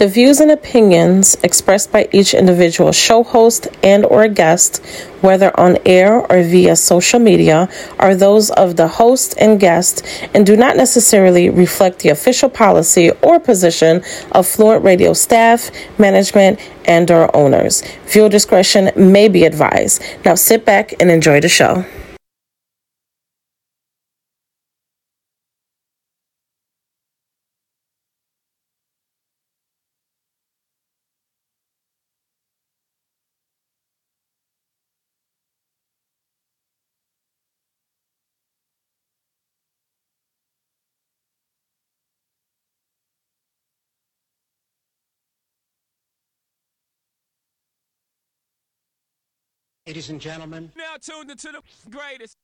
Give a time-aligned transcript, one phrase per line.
[0.00, 4.78] The views and opinions expressed by each individual show host and or guest,
[5.20, 10.02] whether on air or via social media, are those of the host and guest
[10.32, 14.02] and do not necessarily reflect the official policy or position
[14.32, 17.82] of Fluent Radio staff, management, and or owners.
[18.06, 20.02] Viewer discretion may be advised.
[20.24, 21.84] Now sit back and enjoy the show.
[50.00, 52.38] Ladies and gentlemen, Now tuned into the greatest.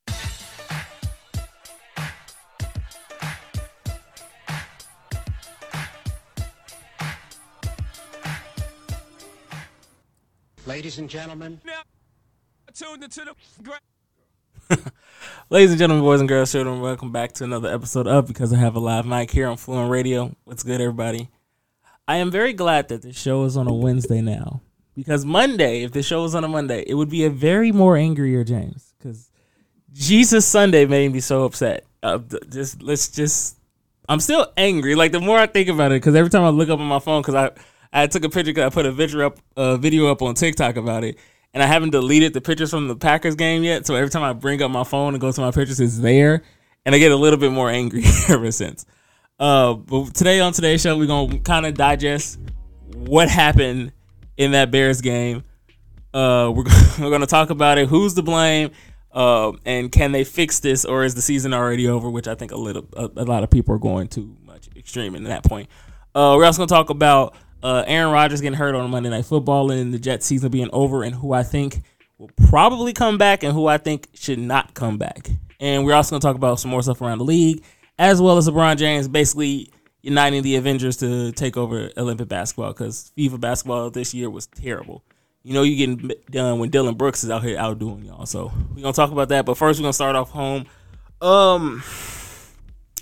[10.67, 11.81] ladies and gentlemen, Now
[12.75, 13.81] tuned into the great.
[15.49, 18.59] Ladies and gentlemen, boys and girls, children, welcome back to another episode of Because I
[18.59, 20.37] Have a Live Mic here on Fluent Radio.
[20.45, 21.31] What's good, everybody?
[22.07, 24.61] I am very glad that this show is on a Wednesday now.
[24.97, 27.97] Because Monday, if the show was on a Monday, it would be a very more
[27.97, 28.95] angrier James.
[28.99, 29.31] Because
[29.93, 31.85] Jesus Sunday made me so upset.
[32.03, 33.59] Uh, just let's just,
[34.09, 34.95] I'm still angry.
[34.95, 36.99] Like the more I think about it, because every time I look up on my
[36.99, 37.51] phone, because I
[37.93, 41.05] I took a picture, I put a video up, a video up on TikTok about
[41.05, 41.19] it,
[41.55, 43.87] and I haven't deleted the pictures from the Packers game yet.
[43.87, 46.43] So every time I bring up my phone and go to my pictures, it's there,
[46.85, 48.87] and I get a little bit more angry ever since.
[49.39, 52.39] Uh, but today on today's show, we're gonna kind of digest
[52.95, 53.93] what happened
[54.37, 55.43] in that Bears game.
[56.13, 56.65] Uh, we're
[56.99, 57.89] we're gonna talk about it.
[57.89, 58.71] Who's to blame?
[59.13, 62.11] Uh, and can they fix this, or is the season already over?
[62.11, 65.15] Which I think a little, a, a lot of people are going too much extreme
[65.15, 65.69] in that point.
[66.15, 69.71] Uh, we're also gonna talk about uh, Aaron Rodgers getting hurt on Monday Night Football
[69.71, 71.83] and the Jets season being over, and who I think
[72.19, 75.31] will probably come back, and who I think should not come back.
[75.61, 77.65] And we're also gonna talk about some more stuff around the league,
[77.99, 79.71] as well as LeBron James basically
[80.07, 85.03] uniting the Avengers to take over Olympic basketball because FIBA basketball this year was terrible.
[85.43, 88.25] You know, you're getting done when Dillon Brooks is out here outdoing y'all.
[88.25, 89.45] So we're gonna talk about that.
[89.45, 90.67] But first, we're gonna start off home.
[91.21, 91.83] Um,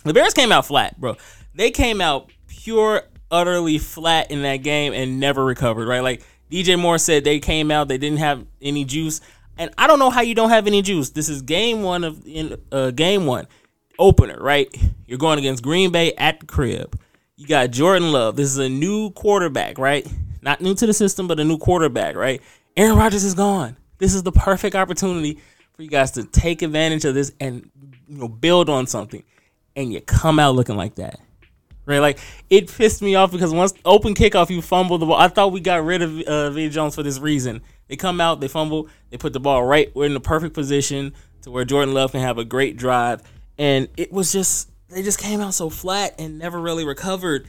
[0.05, 1.17] the Bears came out flat, bro.
[1.55, 5.87] They came out pure, utterly flat in that game and never recovered.
[5.87, 9.21] Right, like DJ Moore said, they came out, they didn't have any juice,
[9.59, 11.11] and I don't know how you don't have any juice.
[11.11, 13.47] This is game one of in uh, game one
[13.99, 14.69] opener, right?
[15.07, 16.99] You're going against Green Bay at the crib.
[17.37, 18.37] You got Jordan Love.
[18.37, 20.07] This is a new quarterback, right?
[20.43, 22.41] Not new to the system, but a new quarterback, right?
[22.77, 23.77] Aaron Rodgers is gone.
[23.99, 25.39] This is the perfect opportunity
[25.75, 27.71] for you guys to take advantage of this and
[28.09, 29.23] you know build on something.
[29.77, 31.21] And you come out looking like that.
[31.87, 31.99] Right?
[31.99, 32.19] Like
[32.49, 35.17] it pissed me off because once open kickoff you fumble the ball.
[35.17, 37.61] I thought we got rid of uh Jones for this reason.
[37.89, 41.13] They come out, they fumble, they put the ball right we're in the perfect position
[41.43, 43.23] to where Jordan Love can have a great drive.
[43.59, 47.49] And it was just they just came out so flat and never really recovered.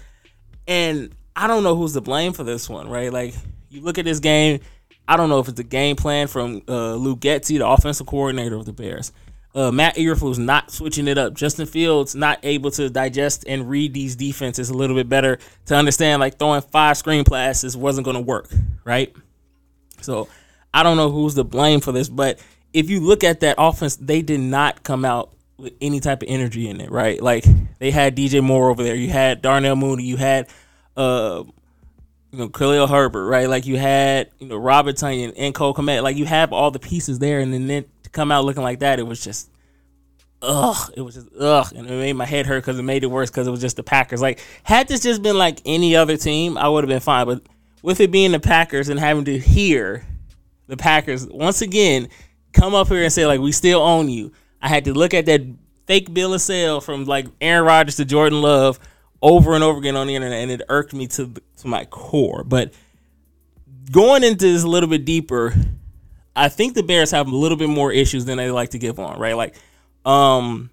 [0.67, 3.11] And I don't know who's to blame for this one, right?
[3.11, 3.33] Like
[3.69, 4.59] you look at this game,
[5.07, 8.55] I don't know if it's the game plan from uh, Luke Getsy, the offensive coordinator
[8.55, 9.11] of the Bears.
[9.53, 11.33] Uh, Matt Eberflus not switching it up.
[11.33, 15.75] Justin Fields not able to digest and read these defenses a little bit better to
[15.75, 18.49] understand like throwing five screen passes wasn't going to work,
[18.83, 19.15] right?
[20.01, 20.27] So
[20.73, 22.39] I don't know who's to blame for this, but
[22.73, 26.29] if you look at that offense, they did not come out with any type of
[26.29, 27.21] energy in it, right?
[27.21, 27.45] Like
[27.79, 30.47] they had DJ Moore over there, you had Darnell Mooney, you had
[30.97, 31.43] uh
[32.31, 33.47] you know Khalil Herbert, right?
[33.47, 36.79] Like you had you know Robert Tonyan and Cole Kmet, like you have all the
[36.79, 39.49] pieces there, and then, to come out looking like that, it was just
[40.41, 43.07] ugh, it was just ugh, and it made my head hurt because it made it
[43.07, 44.21] worse because it was just the Packers.
[44.21, 47.41] Like had this just been like any other team, I would have been fine, but
[47.81, 50.05] with it being the Packers and having to hear
[50.67, 52.09] the Packers once again
[52.51, 54.31] come up here and say like we still own you.
[54.65, 55.41] I had to look at that
[55.85, 58.79] fake bill of sale from like Aaron Rodgers to Jordan Love
[59.21, 62.43] over and over again on the internet, and it irked me to to my core.
[62.43, 62.73] But
[63.91, 65.53] going into this a little bit deeper,
[66.35, 68.99] I think the Bears have a little bit more issues than they like to give
[68.99, 69.37] on, right?
[69.37, 69.53] Like,
[70.03, 70.71] um,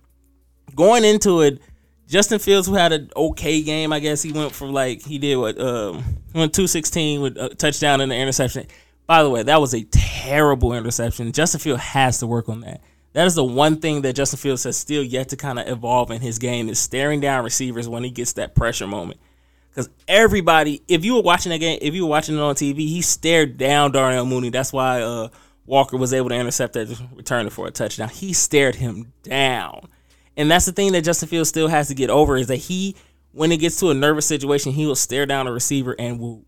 [0.74, 1.60] going into it,
[2.08, 5.36] Justin Fields, who had an okay game, I guess he went for like he did
[5.36, 6.02] what um
[6.34, 8.68] went two sixteen with a touchdown and an interception.
[9.06, 11.30] By the way, that was a terrible interception.
[11.32, 12.80] Justin Fields has to work on that.
[13.12, 16.10] That is the one thing that Justin Fields has still yet to kind of evolve
[16.10, 19.20] in his game is staring down receivers when he gets that pressure moment.
[19.68, 22.78] Because everybody, if you were watching that game, if you were watching it on TV,
[22.78, 24.50] he stared down Darnell Mooney.
[24.50, 25.28] That's why uh,
[25.66, 28.08] Walker was able to intercept that return for a touchdown.
[28.08, 29.88] He stared him down.
[30.36, 32.96] And that's the thing that Justin Fields still has to get over is that he
[33.32, 36.44] when it gets to a nervous situation, he will stare down a receiver and will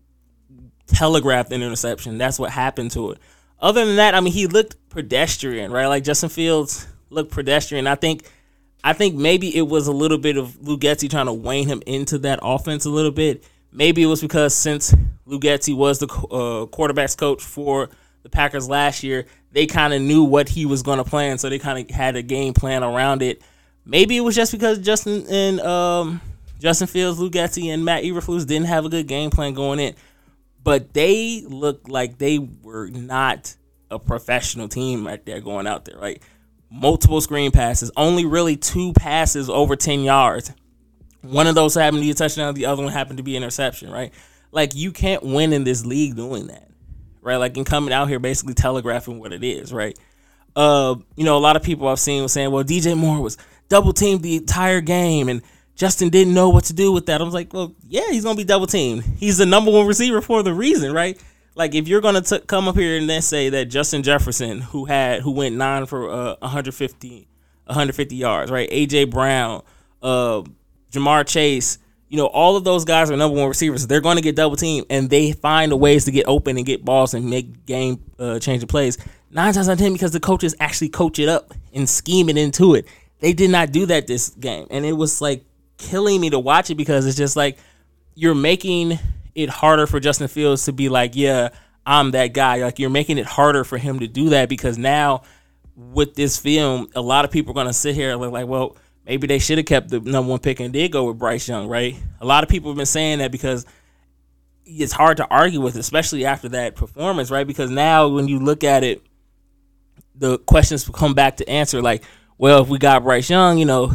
[0.87, 2.17] telegraph an interception.
[2.17, 3.19] That's what happened to it.
[3.59, 5.87] Other than that, I mean, he looked pedestrian, right?
[5.87, 7.87] Like Justin Fields looked pedestrian.
[7.87, 8.23] I think,
[8.83, 11.81] I think maybe it was a little bit of Luke Getsy trying to wane him
[11.85, 13.43] into that offense a little bit.
[13.71, 14.93] Maybe it was because since
[15.25, 17.89] Luke Getsy was the uh, quarterbacks coach for
[18.23, 21.49] the Packers last year, they kind of knew what he was going to plan, so
[21.49, 23.41] they kind of had a game plan around it.
[23.85, 26.21] Maybe it was just because Justin and um,
[26.59, 29.95] Justin Fields, Luke Getsy, and Matt Eberflus didn't have a good game plan going in,
[30.65, 33.55] but they looked like they were not
[33.91, 35.97] a professional team right there going out there.
[35.97, 36.23] Like
[36.71, 40.51] multiple screen passes, only really two passes over ten yards.
[41.21, 43.91] One of those happened to be a touchdown, the other one happened to be interception.
[43.91, 44.11] Right?
[44.51, 46.67] Like you can't win in this league doing that,
[47.21, 47.37] right?
[47.37, 49.97] Like and coming out here basically telegraphing what it is, right?
[50.55, 53.37] Uh, you know, a lot of people I've seen were saying, "Well, DJ Moore was
[53.69, 55.43] double teamed the entire game," and
[55.75, 57.21] Justin didn't know what to do with that.
[57.21, 59.03] I was like, well, yeah, he's gonna be double teamed.
[59.17, 61.21] He's the number one receiver for the reason, right?
[61.55, 65.21] Like if you're gonna come up here and then say that Justin Jefferson, who had
[65.21, 67.27] who went nine for uh, 150,
[67.65, 68.69] 150 yards, right?
[68.69, 69.63] AJ Brown,
[70.01, 70.43] uh,
[70.91, 71.77] Ja'Marr Chase,
[72.07, 73.87] you know, all of those guys are number one receivers.
[73.87, 76.65] They're going to get double teamed, and they find a ways to get open and
[76.65, 78.97] get balls and make game uh, changing plays.
[79.31, 82.37] Nine times out of ten, because the coaches actually coach it up and scheme it
[82.37, 82.85] into it.
[83.19, 85.43] They did not do that this game, and it was like
[85.77, 87.57] killing me to watch it because it's just like
[88.15, 88.99] you're making
[89.33, 91.49] it harder for Justin Fields to be like, yeah,
[91.85, 92.63] I'm that guy.
[92.63, 95.23] Like you're making it harder for him to do that because now
[95.75, 98.77] with this film, a lot of people are gonna sit here and look like, well,
[99.05, 101.67] maybe they should have kept the number one pick and did go with Bryce Young,
[101.67, 101.95] right?
[102.21, 103.65] A lot of people have been saying that because
[104.65, 107.45] it's hard to argue with, especially after that performance, right?
[107.45, 109.01] Because now when you look at it,
[110.15, 112.03] the questions come back to answer like,
[112.37, 113.91] well, if we got Bryce Young, you know,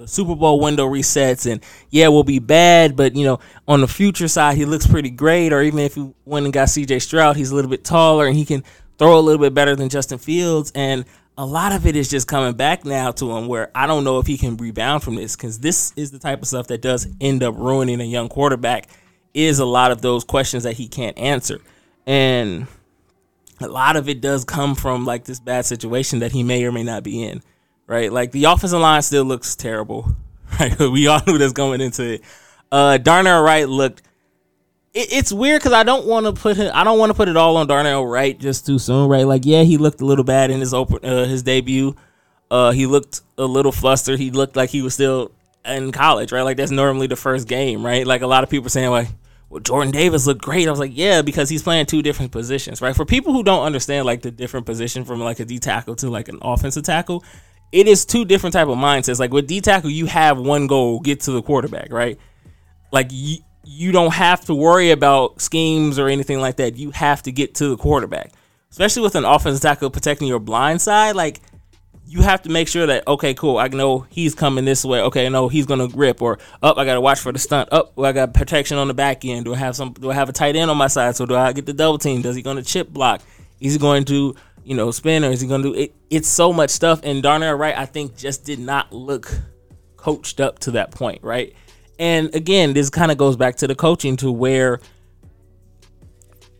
[0.00, 3.38] the Super Bowl window resets, and yeah, we'll be bad, but you know,
[3.68, 5.52] on the future side, he looks pretty great.
[5.52, 7.00] Or even if you went and got C.J.
[7.00, 8.64] Stroud, he's a little bit taller and he can
[8.98, 10.72] throw a little bit better than Justin Fields.
[10.74, 11.04] And
[11.36, 14.18] a lot of it is just coming back now to him, where I don't know
[14.18, 17.06] if he can rebound from this because this is the type of stuff that does
[17.20, 18.88] end up ruining a young quarterback.
[19.32, 21.60] Is a lot of those questions that he can't answer,
[22.04, 22.66] and
[23.60, 26.72] a lot of it does come from like this bad situation that he may or
[26.72, 27.40] may not be in
[27.90, 28.12] right?
[28.12, 30.14] Like the offensive line still looks terrible,
[30.60, 30.78] right?
[30.78, 32.22] we all knew this going into it.
[32.72, 34.02] Uh, Darnell Wright looked.
[34.94, 37.28] It, it's weird because I don't want to put him, I don't want to put
[37.28, 39.26] it all on Darnell Wright just too soon, right?
[39.26, 41.96] Like, yeah, he looked a little bad in his open uh, his debut.
[42.50, 44.18] Uh, he looked a little flustered.
[44.18, 45.32] He looked like he was still
[45.64, 46.42] in college, right?
[46.42, 48.06] Like that's normally the first game, right?
[48.06, 49.08] Like a lot of people saying like,
[49.48, 50.68] well, Jordan Davis looked great.
[50.68, 52.94] I was like, yeah, because he's playing two different positions, right?
[52.94, 56.08] For people who don't understand like the different position from like a D tackle to
[56.08, 57.24] like an offensive tackle,
[57.72, 59.20] it is two different type of mindsets.
[59.20, 62.18] Like with D tackle, you have one goal: get to the quarterback, right?
[62.92, 66.76] Like you, you don't have to worry about schemes or anything like that.
[66.76, 68.32] You have to get to the quarterback,
[68.70, 71.14] especially with an offensive tackle protecting your blind side.
[71.14, 71.40] Like
[72.06, 73.58] you have to make sure that okay, cool.
[73.58, 75.00] I know he's coming this way.
[75.02, 76.76] Okay, no, he's gonna grip or up.
[76.76, 77.72] Oh, I gotta watch for the stunt.
[77.72, 79.44] Up, oh, I got protection on the back end.
[79.44, 79.92] Do I have some?
[79.92, 81.14] Do I have a tight end on my side?
[81.14, 82.22] So do I get the double team?
[82.22, 83.22] Does he gonna chip block?
[83.60, 84.34] Is he going to
[84.64, 85.94] you know, spin or is he going to do it?
[86.10, 87.00] It's so much stuff.
[87.02, 89.32] And Darnell Wright, I think, just did not look
[89.96, 91.54] coached up to that point, right?
[91.98, 94.80] And again, this kind of goes back to the coaching to where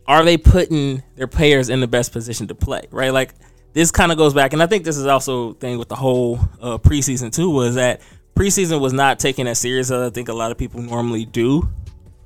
[0.07, 3.11] are they putting their players in the best position to play, right?
[3.11, 3.33] Like
[3.73, 6.39] this kind of goes back, and I think this is also thing with the whole
[6.61, 8.01] uh, preseason too was that
[8.35, 11.67] preseason was not taken as serious as I think a lot of people normally do,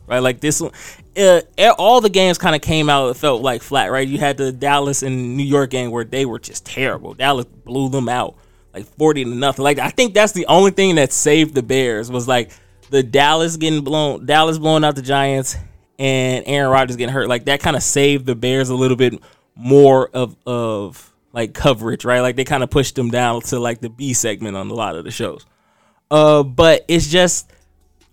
[0.07, 0.19] right?
[0.19, 1.41] Like this uh,
[1.77, 3.09] all the games kind of came out.
[3.09, 4.07] It felt like flat, right?
[4.07, 7.13] You had the Dallas and New York game where they were just terrible.
[7.13, 8.35] Dallas blew them out
[8.73, 9.63] like forty to nothing.
[9.63, 12.51] Like I think that's the only thing that saved the Bears was like
[12.89, 15.55] the Dallas getting blown, Dallas blowing out the Giants,
[15.97, 17.27] and Aaron Rodgers getting hurt.
[17.29, 19.13] Like that kind of saved the Bears a little bit
[19.55, 22.21] more of of like coverage, right?
[22.21, 24.95] Like they kind of pushed them down to like the B segment on a lot
[24.95, 25.45] of the shows.
[26.11, 27.51] Uh, but it's just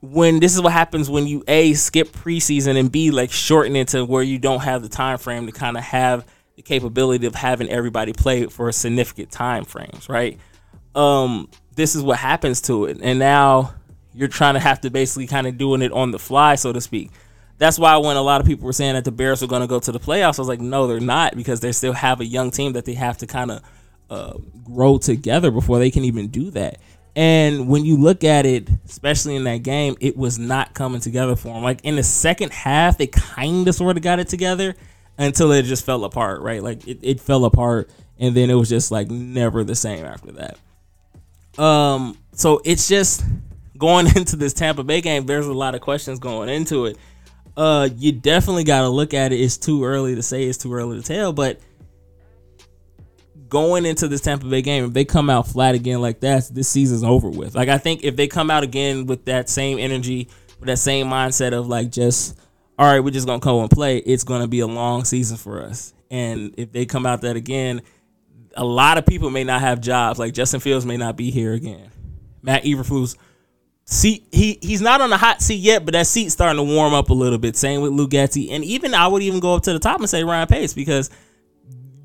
[0.02, 3.88] when this is what happens when you a skip preseason and b like shorten it
[3.88, 7.36] to where you don't have the time frame to kind of have the capability of
[7.36, 10.38] having everybody play for a significant time frames right?
[10.96, 13.74] Um this is what happens to it and now
[14.12, 16.80] you're trying to have to basically kind of doing it on the fly so to
[16.80, 17.10] speak.
[17.58, 19.68] That's why when a lot of people were saying that the bears were going to
[19.68, 22.24] go to the playoffs i was like no they're not because they still have a
[22.26, 23.62] young team that they have to kind of
[24.10, 26.78] uh, grow together before they can even do that
[27.14, 31.36] and when you look at it, especially in that game, it was not coming together
[31.36, 31.62] for them.
[31.62, 34.74] Like in the second half, they kind of sort of got it together
[35.18, 36.62] until it just fell apart, right?
[36.62, 40.32] Like it, it fell apart and then it was just like never the same after
[40.32, 41.62] that.
[41.62, 43.24] Um, so it's just
[43.76, 46.96] going into this Tampa Bay game, there's a lot of questions going into it.
[47.54, 49.36] Uh, you definitely got to look at it.
[49.36, 50.44] It's too early to say.
[50.44, 51.34] It's too early to tell.
[51.34, 51.60] But
[53.52, 56.70] going into this Tampa Bay game, if they come out flat again like that, this
[56.70, 57.54] season's over with.
[57.54, 60.28] Like I think if they come out again with that same energy,
[60.58, 62.40] with that same mindset of like just
[62.78, 63.98] all right, we're just gonna go and play.
[63.98, 65.92] It's gonna be a long season for us.
[66.10, 67.82] And if they come out that again,
[68.56, 70.18] a lot of people may not have jobs.
[70.18, 71.90] Like Justin Fields may not be here again.
[72.40, 73.16] Matt Eberflus
[73.84, 76.94] see, he he's not on the hot seat yet, but that seat's starting to warm
[76.94, 77.54] up a little bit.
[77.54, 80.08] Same with Lou Getsy, and even I would even go up to the top and
[80.08, 81.10] say Ryan Pace because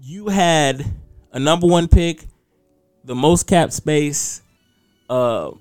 [0.02, 0.86] you had
[1.32, 2.26] a number one pick,
[3.04, 4.42] the most cap space,
[5.10, 5.52] uh,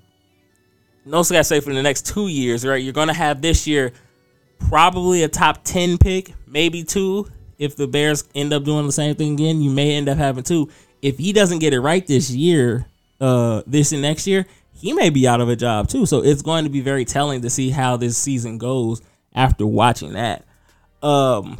[1.05, 2.65] most cap space for the next two years.
[2.65, 3.93] Right, you're gonna have this year
[4.69, 7.29] probably a top ten pick, maybe two.
[7.57, 10.43] If the Bears end up doing the same thing again, you may end up having
[10.43, 10.69] two.
[11.01, 12.85] If he doesn't get it right this year,
[13.19, 16.05] uh, this and next year, he may be out of a job too.
[16.05, 19.01] So it's going to be very telling to see how this season goes
[19.33, 20.45] after watching that.
[21.01, 21.57] Um,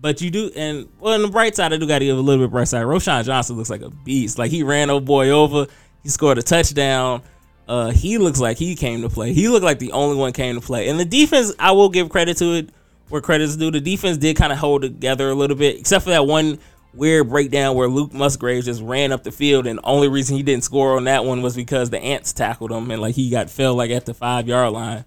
[0.00, 2.20] but you do, and well, on the bright side, I do got to give a
[2.20, 2.84] little bit bright side.
[2.84, 4.38] Roschon Johnson looks like a beast.
[4.38, 5.66] Like he ran old boy over.
[6.02, 7.22] He scored a touchdown.
[7.68, 9.32] Uh, he looks like he came to play.
[9.32, 10.88] He looked like the only one came to play.
[10.88, 12.70] And the defense, I will give credit to it
[13.08, 13.70] where credit's due.
[13.70, 16.58] The defense did kind of hold together a little bit, except for that one
[16.94, 20.64] weird breakdown where Luke Musgrave just ran up the field, and only reason he didn't
[20.64, 23.74] score on that one was because the ants tackled him and like he got fell
[23.74, 25.04] like at the five yard line.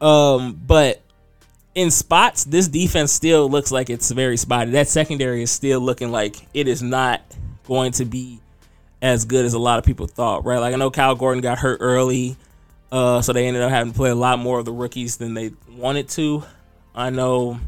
[0.00, 1.02] Um, but
[1.76, 4.72] in spots, this defense still looks like it's very spotty.
[4.72, 7.20] That secondary is still looking like it is not
[7.66, 8.40] going to be
[9.02, 10.58] as good as a lot of people thought, right?
[10.58, 12.36] Like I know Kyler Gordon got hurt early,
[12.90, 15.34] uh, so they ended up having to play a lot more of the rookies than
[15.34, 16.44] they wanted to.
[16.94, 17.60] I know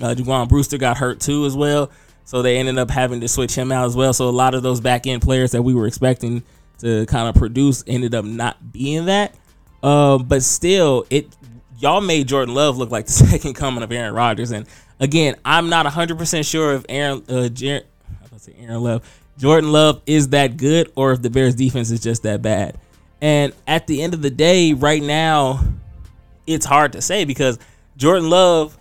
[0.00, 1.90] uh, Jaquan Brisker got hurt too as well.
[2.26, 4.12] So they ended up having to switch him out as well.
[4.12, 6.44] So a lot of those back end players that we were expecting
[6.78, 9.34] to kind of produce ended up not being that.
[9.82, 11.28] Uh, but still, it
[11.78, 14.50] y'all made Jordan Love look like the second coming of Aaron Rodgers.
[14.50, 14.66] And
[15.00, 19.20] again, I'm not 100 percent sure if Aaron uh, Jer- I was say Aaron Love,
[19.38, 22.78] Jordan Love is that good, or if the Bears defense is just that bad.
[23.20, 25.60] And at the end of the day, right now,
[26.46, 27.58] it's hard to say because
[27.96, 28.76] Jordan Love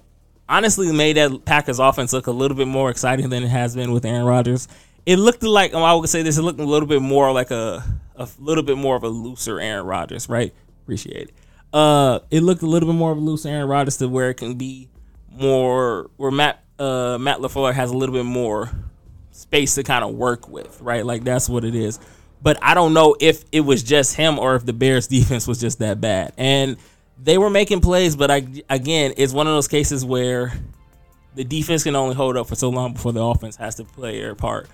[0.50, 3.92] honestly made that Packers offense look a little bit more exciting than it has been
[3.92, 4.68] with Aaron Rodgers.
[5.06, 6.38] It looked like I would say this.
[6.38, 7.84] It looked a little bit more like a
[8.16, 10.54] a little bit more of a looser Aaron Rodgers, right?
[10.84, 11.34] Appreciate it.
[11.74, 14.36] Uh, it looked a little bit more of a loose Aaron Rodgers to where it
[14.36, 14.90] can be
[15.32, 18.70] more where Matt uh Matt LaFleur has a little bit more
[19.32, 21.06] space to kind of work with, right?
[21.06, 22.00] Like that's what it is.
[22.42, 25.60] But I don't know if it was just him or if the Bears defense was
[25.60, 26.34] just that bad.
[26.38, 26.78] And
[27.22, 30.54] they were making plays, but I again, it's one of those cases where
[31.36, 34.20] the defense can only hold up for so long before the offense has to play
[34.20, 34.68] their part.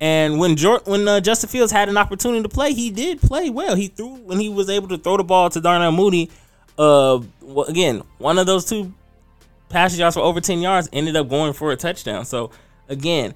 [0.00, 3.48] And when Jordan, when uh, Justin Fields had an opportunity to play, he did play
[3.48, 3.74] well.
[3.74, 6.30] He threw when he was able to throw the ball to Darnell Mooney.
[6.78, 7.20] Uh,
[7.68, 8.92] again, one of those two
[9.68, 12.24] passes yards for over ten yards ended up going for a touchdown.
[12.24, 12.50] So
[12.88, 13.34] again,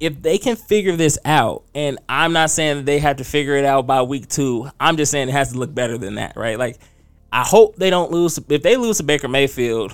[0.00, 3.56] if they can figure this out, and I'm not saying that they have to figure
[3.56, 4.68] it out by week two.
[4.78, 6.58] I'm just saying it has to look better than that, right?
[6.58, 6.78] Like
[7.32, 8.38] I hope they don't lose.
[8.48, 9.92] If they lose to Baker Mayfield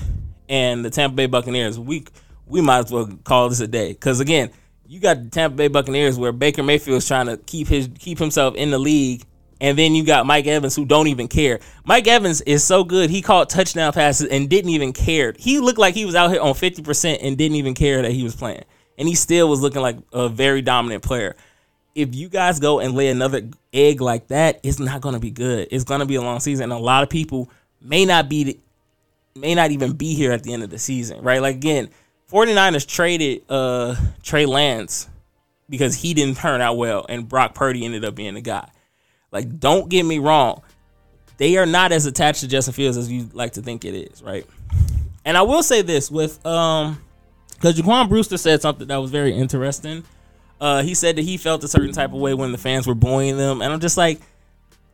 [0.49, 2.04] and the Tampa Bay Buccaneers, we
[2.47, 3.92] we might as well call this a day.
[3.92, 4.50] Because again,
[4.87, 8.18] you got the Tampa Bay Buccaneers where Baker Mayfield is trying to keep his keep
[8.18, 9.25] himself in the league,
[9.62, 11.61] and then you got Mike Evans who don't even care.
[11.87, 15.33] Mike Evans is so good; he caught touchdown passes and didn't even care.
[15.38, 18.12] He looked like he was out here on fifty percent and didn't even care that
[18.12, 18.64] he was playing,
[18.99, 21.35] and he still was looking like a very dominant player
[21.95, 23.42] if you guys go and lay another
[23.73, 25.69] egg like that, it's not going to be good.
[25.71, 26.64] It's going to be a long season.
[26.64, 27.50] And a lot of people
[27.81, 28.61] may not be,
[29.35, 31.42] may not even be here at the end of the season, right?
[31.42, 31.90] Like again,
[32.31, 35.09] 49ers traded uh, Trey Lance
[35.69, 38.69] because he didn't turn out well, and Brock Purdy ended up being the guy.
[39.32, 40.62] Like, don't get me wrong,
[41.38, 44.22] they are not as attached to Justin Fields as you like to think it is,
[44.22, 44.46] right?
[45.24, 47.02] And I will say this with um,
[47.54, 50.04] because Jaquan Brewster said something that was very interesting
[50.62, 52.94] uh, he said that he felt a certain type of way when the fans were
[52.94, 54.20] booing them, and I'm just like,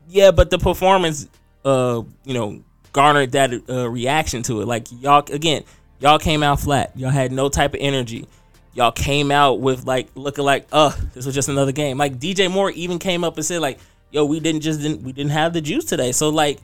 [0.08, 1.28] yeah, but the performance,
[1.62, 2.62] uh, you know,
[2.94, 4.66] garnered that uh, reaction to it.
[4.66, 5.64] Like y'all, again,
[6.00, 6.92] y'all came out flat.
[6.96, 8.26] Y'all had no type of energy.
[8.72, 11.98] Y'all came out with like looking like, uh, this was just another game.
[11.98, 13.78] Like DJ Moore even came up and said like,
[14.10, 16.12] yo, we didn't just didn't we didn't have the juice today.
[16.12, 16.60] So like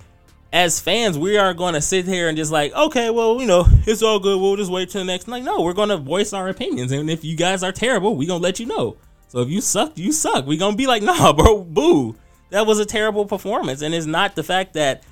[0.52, 3.64] as fans, we aren't going to sit here and just like, okay, well, you know,
[3.86, 4.40] it's all good.
[4.40, 5.26] We'll just wait till the next.
[5.26, 8.26] Like, no, we're going to voice our opinions, and if you guys are terrible, we
[8.26, 8.96] gonna let you know.
[9.28, 10.46] So if you suck, you suck.
[10.46, 12.16] We gonna be like, nah, bro, boo.
[12.50, 15.02] That was a terrible performance, and it's not the fact that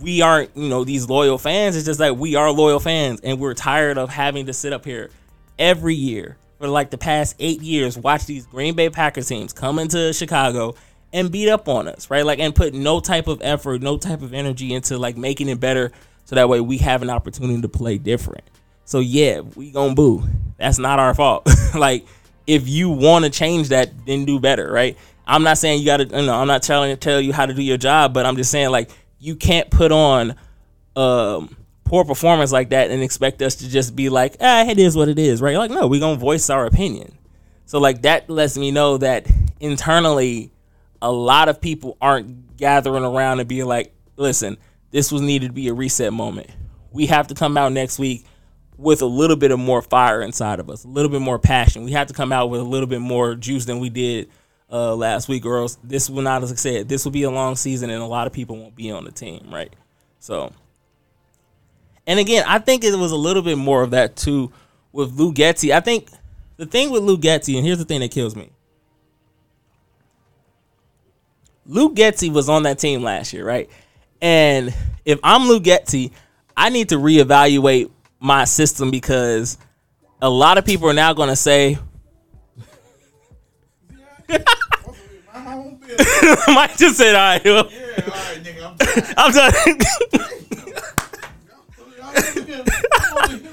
[0.00, 1.76] we aren't, you know, these loyal fans.
[1.76, 4.84] It's just like we are loyal fans, and we're tired of having to sit up
[4.84, 5.10] here
[5.58, 9.80] every year for like the past eight years, watch these Green Bay Packers teams come
[9.80, 10.76] into Chicago
[11.12, 12.24] and beat up on us, right?
[12.24, 15.60] Like and put no type of effort, no type of energy into like making it
[15.60, 15.92] better
[16.24, 18.44] so that way we have an opportunity to play different.
[18.84, 20.24] So yeah, we gonna boo.
[20.58, 21.48] That's not our fault.
[21.74, 22.06] like
[22.46, 24.96] if you want to change that, then do better, right?
[25.26, 27.62] I'm not saying you gotta you know, I'm not telling tell you how to do
[27.62, 30.34] your job, but I'm just saying like you can't put on
[30.96, 34.96] um poor performance like that and expect us to just be like, ah, it is
[34.96, 35.56] what it is, right?
[35.58, 37.12] Like, no, we're gonna voice our opinion.
[37.66, 39.26] So like that lets me know that
[39.60, 40.50] internally
[41.02, 44.56] a lot of people aren't gathering around and being like, listen,
[44.92, 46.48] this was needed to be a reset moment.
[46.92, 48.24] We have to come out next week
[48.78, 51.82] with a little bit of more fire inside of us, a little bit more passion.
[51.82, 54.30] We have to come out with a little bit more juice than we did
[54.70, 57.30] uh, last week, or else this will not, as I said, this will be a
[57.30, 59.74] long season and a lot of people won't be on the team, right?
[60.20, 60.52] So,
[62.06, 64.52] and again, I think it was a little bit more of that too
[64.92, 65.74] with Lou Getsy.
[65.74, 66.08] I think
[66.58, 68.52] the thing with Lou Getsy, and here's the thing that kills me.
[71.66, 73.70] Lou Getsy was on that team last year, right?
[74.20, 76.10] And if I'm Lou Getsy,
[76.56, 77.90] I need to reevaluate
[78.20, 79.58] my system because
[80.20, 81.78] a lot of people are now going to say,
[86.48, 89.14] Mike just said, "All right, well, Yeah, all right, nigga.
[89.18, 89.52] I'm done."
[92.14, 93.48] I'm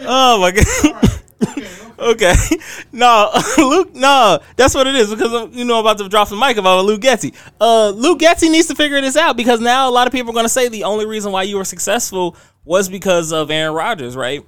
[0.00, 1.20] oh my god.
[1.98, 2.34] Okay,
[2.92, 6.36] no, Luke, no, that's what it is because I'm, you know, about to drop the
[6.36, 7.32] mic about Luke Getty.
[7.58, 10.34] Uh, Luke Getty needs to figure this out because now a lot of people are
[10.34, 14.14] going to say the only reason why you were successful was because of Aaron Rodgers,
[14.14, 14.44] right?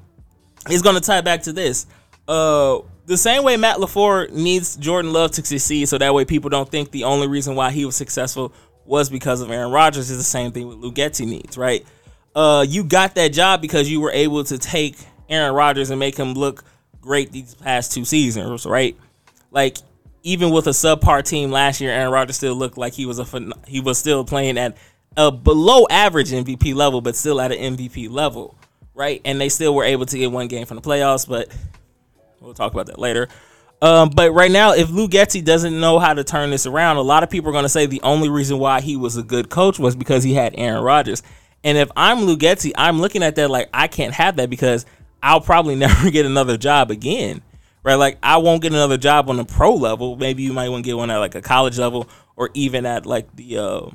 [0.69, 1.87] He's going to tie back to this.
[2.27, 6.51] Uh, the same way Matt LaFleur needs Jordan Love to succeed, so that way people
[6.51, 8.53] don't think the only reason why he was successful
[8.85, 10.11] was because of Aaron Rodgers.
[10.11, 11.87] Is the same thing with Luke Getty needs, right?
[12.35, 14.97] Uh, you got that job because you were able to take
[15.31, 16.63] Aaron Rodgers and make him look
[17.01, 18.97] great these past two seasons, right?
[19.51, 19.79] Like
[20.23, 23.53] even with a subpar team last year, Aaron Rodgers still looked like he was a
[23.67, 24.77] he was still playing at
[25.17, 28.57] a below average MVP level, but still at an MVP level,
[28.95, 29.21] right?
[29.25, 31.49] And they still were able to get one game from the playoffs, but
[32.41, 33.29] we'll talk about that later.
[33.81, 37.03] Um, but right now, if Lou Getty doesn't know how to turn this around, a
[37.03, 39.49] lot of people are going to say the only reason why he was a good
[39.51, 41.23] coach was because he had Aaron Rodgers.
[41.63, 44.85] And if I'm Lou Getty, I'm looking at that like I can't have that because
[45.23, 47.43] I'll probably never get another job again.
[47.83, 47.95] Right?
[47.95, 50.17] Like I won't get another job on the pro level.
[50.17, 53.07] Maybe you might want to get one at like a college level or even at
[53.07, 53.91] like the uh,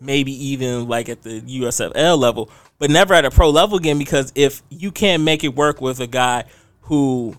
[0.00, 4.32] maybe even like at the USFL level, but never at a pro level again because
[4.34, 6.44] if you can't make it work with a guy
[6.82, 7.36] who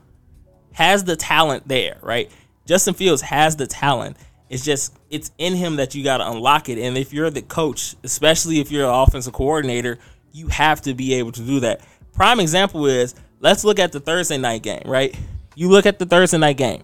[0.74, 2.32] has the talent there, right?
[2.66, 4.18] Justin Fields has the talent.
[4.50, 6.80] It's just it's in him that you got to unlock it.
[6.80, 10.00] And if you're the coach, especially if you're an offensive coordinator,
[10.32, 11.82] you have to be able to do that.
[12.20, 15.18] Prime example is let's look at the Thursday night game, right?
[15.56, 16.84] You look at the Thursday night game.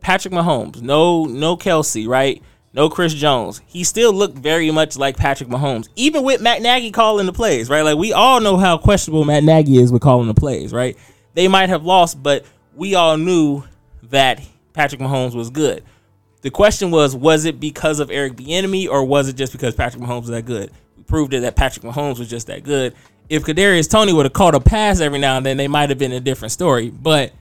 [0.00, 2.42] Patrick Mahomes, no no Kelce, right?
[2.72, 3.60] No Chris Jones.
[3.66, 7.68] He still looked very much like Patrick Mahomes, even with Matt Nagy calling the plays,
[7.68, 7.82] right?
[7.82, 10.96] Like we all know how questionable Matt Nagy is with calling the plays, right?
[11.34, 13.62] They might have lost, but we all knew
[14.04, 14.40] that
[14.72, 15.84] Patrick Mahomes was good.
[16.40, 20.02] The question was, was it because of Eric Bieniemy or was it just because Patrick
[20.02, 20.70] Mahomes was that good?
[20.96, 22.94] We proved it that Patrick Mahomes was just that good.
[23.30, 25.98] If Kadarius Toney would have caught a pass every now and then, they might have
[25.98, 26.90] been a different story.
[26.90, 27.32] But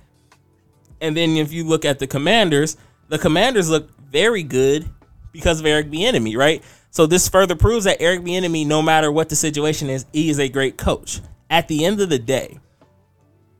[1.01, 4.87] and then if you look at the Commanders, the Commanders look very good
[5.31, 6.63] because of Eric Bieniemy, right?
[6.91, 10.39] So this further proves that Eric Bieniemy, no matter what the situation is, he is
[10.39, 11.21] a great coach.
[11.49, 12.59] At the end of the day,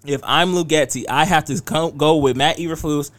[0.06, 0.65] if I'm Lou
[1.10, 3.10] I have to go with Matt Eberflus,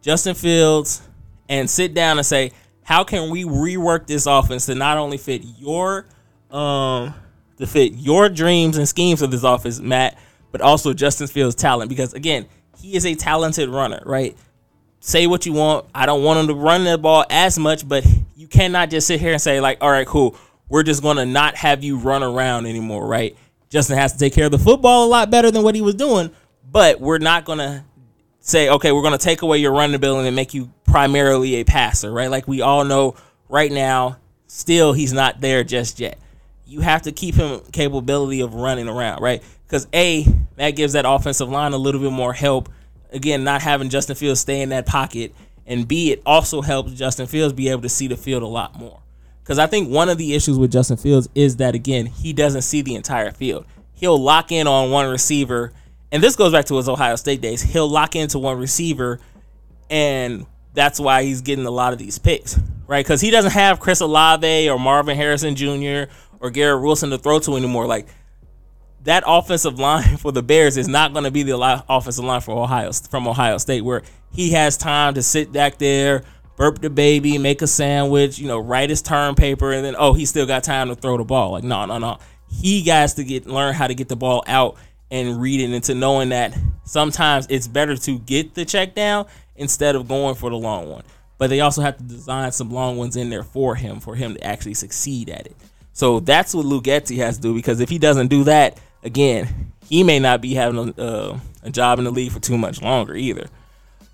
[0.00, 1.02] Justin Fields,
[1.48, 2.52] and sit down and say,
[2.84, 6.06] how can we rework this offense to not only fit your
[6.50, 7.14] um
[7.60, 10.18] to fit your dreams and schemes of this office, Matt,
[10.52, 11.88] but also Justin Fields' talent?
[11.88, 12.46] Because again,
[12.78, 14.36] he is a talented runner, right?
[15.00, 15.86] Say what you want.
[15.94, 19.20] I don't want him to run the ball as much, but you cannot just sit
[19.20, 20.36] here and say, like, all right, cool.
[20.68, 23.36] We're just gonna not have you run around anymore, right?
[23.68, 25.94] Justin has to take care of the football a lot better than what he was
[25.94, 26.30] doing,
[26.70, 27.84] but we're not gonna
[28.40, 32.10] say, okay, we're gonna take away your running ability and make you primarily a passer,
[32.10, 32.30] right?
[32.30, 33.16] Like we all know
[33.48, 36.18] right now, still he's not there just yet.
[36.70, 39.42] You have to keep him capability of running around, right?
[39.66, 42.68] Because A, that gives that offensive line a little bit more help.
[43.12, 45.34] Again, not having Justin Fields stay in that pocket.
[45.66, 48.78] And B, it also helps Justin Fields be able to see the field a lot
[48.78, 49.00] more.
[49.42, 52.62] Because I think one of the issues with Justin Fields is that, again, he doesn't
[52.62, 53.66] see the entire field.
[53.94, 55.72] He'll lock in on one receiver.
[56.12, 57.62] And this goes back to his Ohio State days.
[57.62, 59.18] He'll lock into one receiver,
[59.88, 63.04] and that's why he's getting a lot of these picks, right?
[63.04, 66.12] Because he doesn't have Chris Olave or Marvin Harrison Jr.
[66.40, 67.86] or Garrett Wilson to throw to anymore.
[67.86, 68.08] Like,
[69.04, 72.56] that offensive line for the Bears is not going to be the offensive line for
[72.56, 76.22] Ohio from Ohio State, where he has time to sit back there,
[76.56, 80.12] burp the baby, make a sandwich, you know, write his term paper, and then oh,
[80.12, 81.52] he still got time to throw the ball.
[81.52, 82.18] Like no, no, no.
[82.48, 84.76] He has to get learn how to get the ball out
[85.10, 89.26] and read it into knowing that sometimes it's better to get the check down
[89.56, 91.02] instead of going for the long one.
[91.38, 94.34] But they also have to design some long ones in there for him for him
[94.34, 95.56] to actually succeed at it.
[96.00, 99.70] So that's what Luke Getsy has to do because if he doesn't do that, again,
[99.86, 102.80] he may not be having a, uh, a job in the league for too much
[102.80, 103.48] longer either.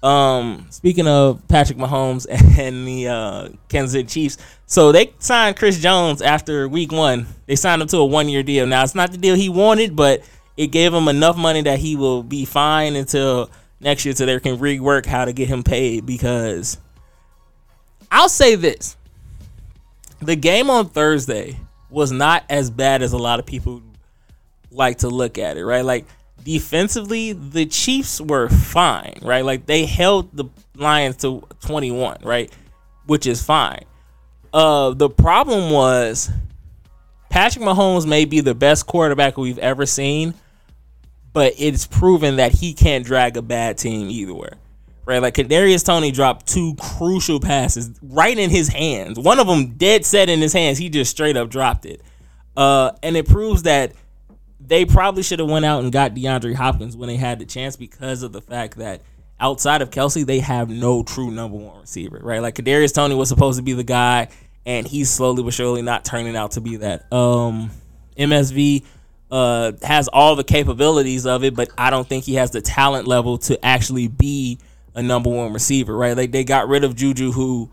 [0.03, 2.27] Um, speaking of Patrick Mahomes
[2.59, 7.29] and the uh, Kansas City Chiefs, so they signed Chris Jones after Week One.
[7.47, 8.67] They signed him to a one-year deal.
[8.67, 11.95] Now it's not the deal he wanted, but it gave him enough money that he
[11.95, 16.05] will be fine until next year, so they can rework how to get him paid.
[16.05, 16.79] Because
[18.11, 18.97] I'll say this:
[20.21, 21.61] the game on Thursday
[21.97, 23.81] was not as bad as a lot of people
[24.71, 25.65] like to look at it.
[25.65, 26.05] Right, like
[26.45, 29.43] defensively, the Chiefs were fine, right?
[29.43, 32.53] Like they held the Lions to 21, right?
[33.07, 33.85] Which is fine.
[34.53, 36.31] Uh the problem was
[37.31, 40.35] Patrick Mahomes may be the best quarterback we've ever seen,
[41.33, 44.51] but it's proven that he can't drag a bad team either way.
[45.07, 49.21] Right, like Kadarius Toney dropped two crucial passes right in his hands.
[49.21, 50.79] One of them dead set in his hands.
[50.79, 52.03] He just straight up dropped it,
[52.57, 53.93] uh, and it proves that
[54.59, 57.77] they probably should have went out and got DeAndre Hopkins when they had the chance
[57.77, 59.03] because of the fact that
[59.39, 62.43] outside of Kelce, they have no true number one receiver, right?
[62.43, 64.29] Like Kadarius Toney was supposed to be the guy,
[64.65, 67.13] and he's slowly but surely not turning out to be that.
[67.13, 67.71] Um,
[68.17, 68.85] MSV
[69.31, 73.07] uh, has all the capabilities of it, but I don't think he has the talent
[73.07, 74.59] level to actually be
[74.97, 76.17] a number one receiver, right?
[76.17, 77.71] Like they got rid of Juju, who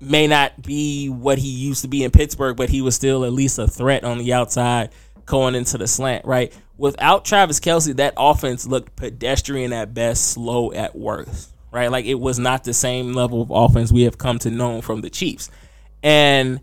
[0.00, 3.32] may not be what he used to be in Pittsburgh, but he was still at
[3.32, 4.90] least a threat on the outside
[5.24, 6.56] going into the slant, right?
[6.76, 11.90] Without Travis Kelce, that offense looked pedestrian at best, slow at worst, right?
[11.90, 15.00] Like it was not the same level of offense we have come to know from
[15.00, 15.50] the Chiefs.
[16.02, 16.60] And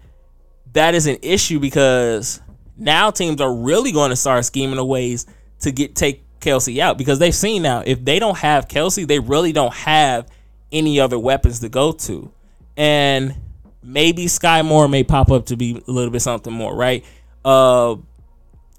[0.73, 2.41] that is an issue because
[2.77, 5.25] now teams are really going to start scheming the ways
[5.61, 9.19] to get take Kelce out because they've seen now if they don't have Kelce, they
[9.19, 10.27] really don't have
[10.71, 12.31] any other weapons to go to.
[12.77, 13.35] And
[13.83, 17.05] maybe Sky Moore may pop up to be a little bit something more, right?
[17.43, 17.95] Uh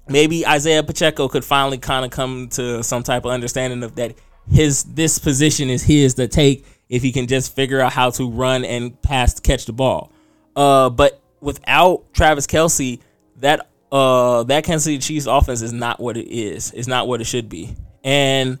[0.07, 4.15] maybe Isaiah Pacheco could finally kind of come to some type of understanding of that
[4.49, 8.29] his this position is his to take if he can just figure out how to
[8.29, 10.11] run and pass catch the ball.
[10.55, 12.99] Uh, but without Travis Kelce,
[13.37, 16.71] that uh that Kansas City Chiefs offense is not what it is.
[16.71, 17.75] It's not what it should be.
[18.03, 18.59] And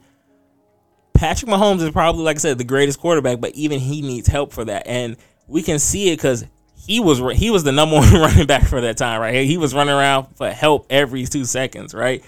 [1.13, 4.51] Patrick Mahomes is probably, like I said, the greatest quarterback, but even he needs help
[4.51, 4.87] for that.
[4.87, 5.17] And
[5.47, 8.81] we can see it because he was he was the number one running back for
[8.81, 9.45] that time, right?
[9.45, 12.23] He was running around for help every two seconds, right?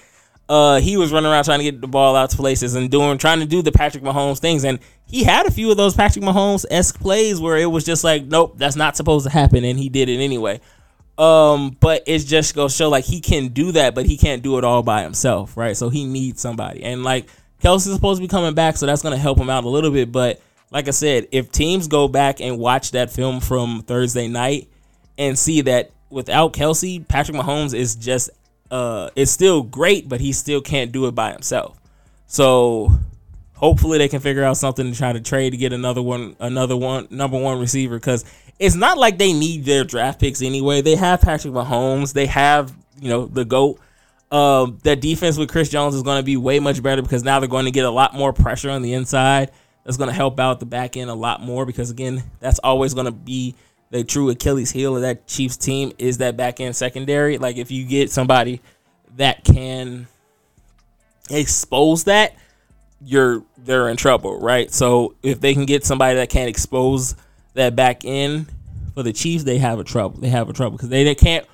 [0.50, 3.18] Uh, he was running around trying to get the ball out to places and doing
[3.18, 6.24] trying to do the Patrick Mahomes things, and he had a few of those Patrick
[6.24, 9.80] Mahomes esque plays where it was just like, nope, that's not supposed to happen, and
[9.80, 10.60] he did it anyway.
[11.18, 14.58] Um, but it's just go show like he can do that, but he can't do
[14.58, 15.78] it all by himself, right?
[15.78, 17.28] So he needs somebody, and like
[17.62, 20.12] Kelce's supposed to be coming back, so that's gonna help him out a little bit,
[20.12, 20.42] but
[20.74, 24.68] like I said, if teams go back and watch that film from Thursday night
[25.20, 28.32] and see that without Kelce, Patrick Mahomes is just
[28.72, 31.80] uh it's still great, but he still can't do it by himself.
[32.26, 32.92] So
[33.54, 36.76] hopefully they can figure out something to try to trade to get another one another
[36.76, 38.26] one number one receiver because
[38.60, 40.82] it's not like they need their draft picks anyway.
[40.82, 43.80] They have Patrick Mahomes, they have, you know, the GOAT.
[44.32, 47.40] Uh, that defense with Chris Jones is going to be way much better because now
[47.40, 49.52] they're going to get a lot more pressure on the inside
[49.84, 52.94] that's going to help out the back end a lot more because again, that's always
[52.94, 53.54] going to be
[53.92, 57.38] the true Achilles heel of that Chiefs team is that back end secondary.
[57.38, 58.62] Like if you get somebody
[59.18, 60.08] that can
[61.30, 62.36] expose that,
[63.06, 64.72] you're they're in trouble, right?
[64.72, 67.16] So if they can get somebody that can expose
[67.54, 68.48] that back end
[68.94, 70.20] for the Chiefs, they have a trouble.
[70.20, 71.46] They have a trouble because they, they can't.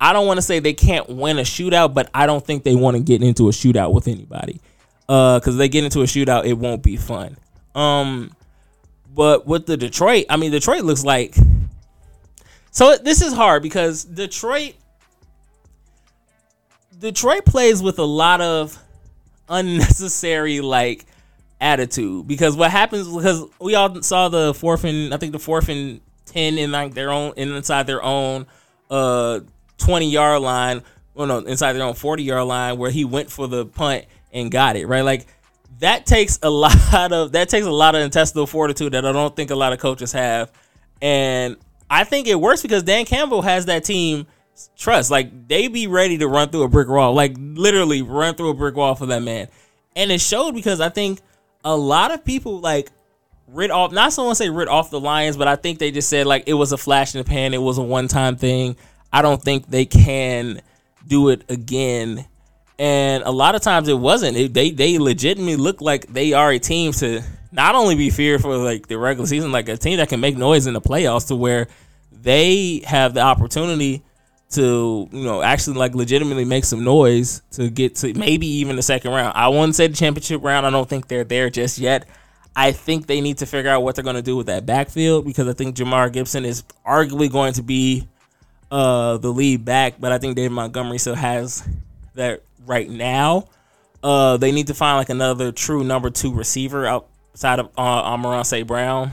[0.00, 2.76] I don't want to say they can't win a shootout, but I don't think they
[2.76, 4.60] want to get into a shootout with anybody.
[5.08, 7.36] Uh, because they get into a shootout, it won't be fun.
[7.74, 8.34] Um,
[9.14, 11.34] but with the Detroit, I mean, Detroit looks like.
[12.70, 14.74] So this is hard because Detroit,
[16.96, 18.80] Detroit plays with a lot of
[19.48, 21.06] unnecessary like
[21.60, 22.26] attitude.
[22.26, 26.00] Because what happens because we all saw the fourth and I think the fourth and
[26.24, 28.46] ten in like their own inside their own
[28.90, 29.40] uh
[29.76, 30.82] twenty yard line,
[31.14, 34.50] well no inside their own forty yard line where he went for the punt and
[34.50, 35.02] got it right?
[35.02, 35.26] Like
[35.80, 39.34] that takes a lot of that takes a lot of intestinal fortitude that I don't
[39.34, 40.50] think a lot of coaches have,
[41.00, 41.56] and
[41.90, 44.26] I think it works because Dan Campbell has that team
[44.76, 45.10] trust.
[45.10, 48.54] Like they be ready to run through a brick wall, like literally run through a
[48.54, 49.48] brick wall for that man,
[49.96, 51.20] and it showed because I think
[51.64, 52.90] a lot of people like
[53.46, 53.92] rid off.
[53.92, 56.54] Not someone say rid off the Lions, but I think they just said like it
[56.54, 57.54] was a flash in the pan.
[57.54, 58.76] It was a one time thing.
[59.12, 60.60] I don't think they can
[61.06, 62.26] do it again.
[62.78, 64.36] And a lot of times it wasn't.
[64.36, 68.40] It, they they legitimately look like they are a team to not only be feared
[68.40, 71.28] for like the regular season, like a team that can make noise in the playoffs,
[71.28, 71.66] to where
[72.12, 74.02] they have the opportunity
[74.50, 78.82] to you know actually like legitimately make some noise to get to maybe even the
[78.82, 79.32] second round.
[79.36, 80.66] I wouldn't say the championship round.
[80.66, 82.06] I don't think they're there just yet.
[82.56, 85.24] I think they need to figure out what they're going to do with that backfield
[85.24, 88.08] because I think Jamar Gibson is arguably going to be
[88.70, 91.66] uh, the lead back, but I think David Montgomery still has
[92.14, 93.48] that right now.
[94.02, 98.42] Uh, they need to find like another true number two receiver outside of uh, Amon-Ra
[98.64, 99.10] Brown.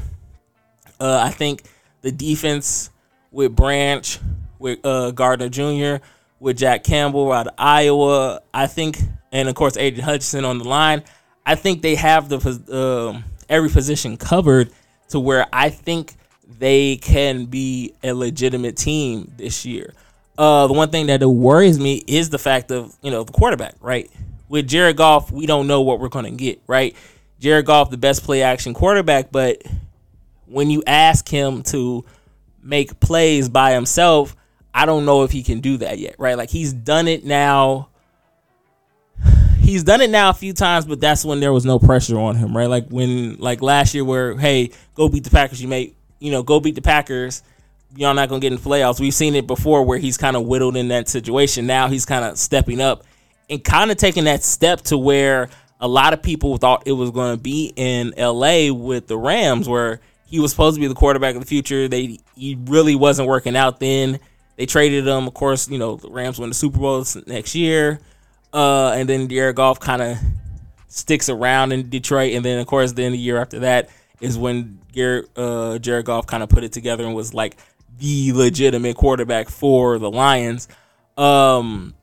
[1.00, 1.64] Uh, I think
[2.02, 2.90] the defense
[3.32, 4.20] with Branch,
[4.66, 6.04] with uh, Gardner Jr.,
[6.40, 8.98] with Jack Campbell out of Iowa, I think,
[9.32, 11.04] and of course Aidan Hutchinson on the line.
[11.46, 12.38] I think they have the
[12.72, 14.72] uh, every position covered
[15.10, 16.16] to where I think
[16.58, 19.94] they can be a legitimate team this year.
[20.36, 23.76] Uh, the one thing that worries me is the fact of you know the quarterback,
[23.82, 24.10] right?
[24.50, 26.96] With Jared Goff, we don't know what we're going to get, right?
[27.40, 29.62] Jared Goff, the best play action quarterback, but
[30.48, 32.04] when you ask him to
[32.64, 34.36] make plays by himself,
[34.76, 36.38] I don't know if he can do that yet, right?
[36.38, 37.88] Like he's done it now.
[39.62, 42.36] He's done it now a few times, but that's when there was no pressure on
[42.36, 42.70] him, right?
[42.70, 46.44] Like when, like last year, where hey, go beat the Packers, you make, you know,
[46.44, 47.42] go beat the Packers.
[47.96, 49.00] Y'all not gonna get in the playoffs.
[49.00, 51.66] We've seen it before where he's kind of whittled in that situation.
[51.66, 53.06] Now he's kind of stepping up
[53.50, 57.12] and kind of taking that step to where a lot of people thought it was
[57.12, 60.96] going to be in LA with the Rams, where he was supposed to be the
[60.96, 61.88] quarterback of the future.
[61.88, 64.20] They he really wasn't working out then.
[64.56, 65.28] They traded him.
[65.28, 68.00] Of course, you know the Rams win the Super Bowl next year,
[68.54, 70.18] uh, and then Jared Goff kind of
[70.88, 73.90] sticks around in Detroit, and then of course then the year after that
[74.22, 77.58] is when Jared, uh, Jared Goff kind of put it together and was like
[78.00, 80.68] the legitimate quarterback for the Lions.
[81.18, 81.94] Um,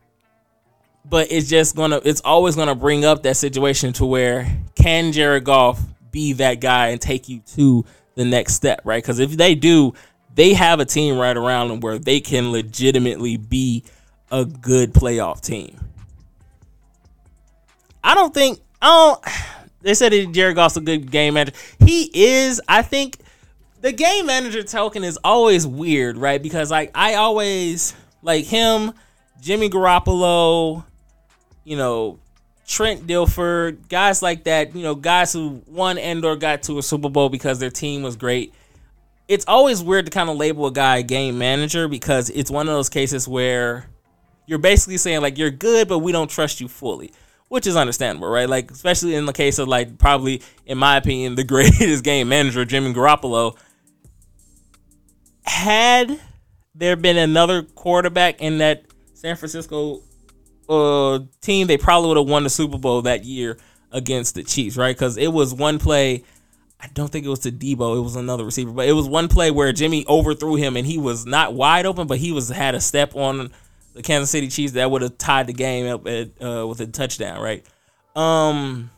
[1.04, 5.44] but it's just gonna it's always gonna bring up that situation to where can Jared
[5.44, 7.84] Goff be that guy and take you to
[8.14, 9.02] the next step, right?
[9.02, 9.94] Because if they do,
[10.34, 13.84] they have a team right around them where they can legitimately be
[14.30, 15.78] a good playoff team.
[18.02, 19.24] I don't think I don't.
[19.82, 21.56] They said that Jared Goff's a good game manager.
[21.80, 22.62] He is.
[22.68, 23.18] I think
[23.80, 26.40] the game manager token is always weird, right?
[26.40, 27.92] Because like I always
[28.22, 28.92] like him,
[29.40, 30.84] Jimmy Garoppolo,
[31.64, 32.20] you know,
[32.64, 36.82] Trent Dilfer, guys like that, you know, guys who won and or got to a
[36.82, 38.54] Super Bowl because their team was great.
[39.32, 42.74] It's always weird to kind of label a guy game manager because it's one of
[42.74, 43.86] those cases where
[44.46, 47.12] you're basically saying like you're good, but we don't trust you fully,
[47.48, 48.46] which is understandable, right?
[48.46, 52.66] Like especially in the case of like probably, in my opinion, the greatest game manager,
[52.66, 53.56] Jimmy Garoppolo.
[55.44, 56.20] Had
[56.74, 60.02] there been another quarterback in that San Francisco
[60.68, 63.56] uh, team, they probably would have won the Super Bowl that year
[63.92, 64.94] against the Chiefs, right?
[64.94, 66.22] Because it was one play.
[66.82, 67.96] I don't think it was to Debo.
[67.96, 70.98] It was another receiver, but it was one play where Jimmy overthrew him, and he
[70.98, 73.52] was not wide open, but he was had a step on
[73.94, 76.86] the Kansas City Chiefs that would have tied the game up at, uh, with a
[76.86, 77.64] touchdown, right?
[78.16, 78.90] Um,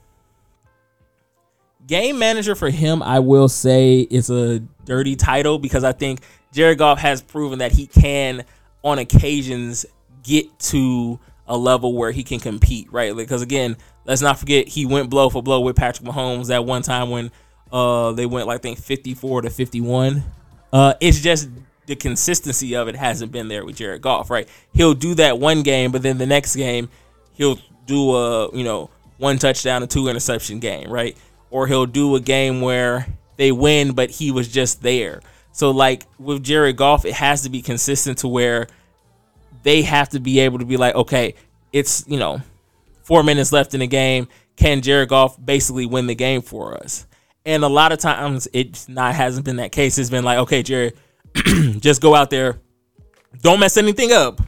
[1.86, 6.20] game manager for him, I will say, is a dirty title because I think
[6.52, 8.44] Jared Goff has proven that he can,
[8.82, 9.84] on occasions,
[10.22, 13.14] get to a level where he can compete, right?
[13.14, 16.80] Because again, let's not forget he went blow for blow with Patrick Mahomes that one
[16.80, 17.30] time when
[17.74, 20.24] uh they went like I think 54 to 51.
[20.72, 21.50] Uh it's just
[21.86, 24.48] the consistency of it hasn't been there with Jared Goff, right?
[24.72, 26.88] He'll do that one game, but then the next game
[27.34, 31.16] he'll do a, you know, one touchdown and two interception game, right?
[31.50, 33.06] Or he'll do a game where
[33.36, 35.20] they win but he was just there.
[35.52, 38.68] So like with Jared Goff, it has to be consistent to where
[39.64, 41.34] they have to be able to be like, okay,
[41.72, 42.40] it's you know,
[43.02, 44.28] four minutes left in the game.
[44.56, 47.06] Can Jared Goff basically win the game for us?
[47.46, 49.98] And a lot of times it not hasn't been that case.
[49.98, 50.92] It's been like, okay, Jerry,
[51.78, 52.58] just go out there,
[53.40, 54.40] don't mess anything up,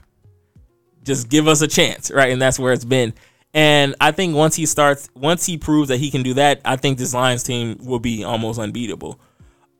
[1.02, 2.32] just give us a chance, right?
[2.32, 3.12] And that's where it's been.
[3.52, 6.76] And I think once he starts, once he proves that he can do that, I
[6.76, 9.18] think this Lions team will be almost unbeatable.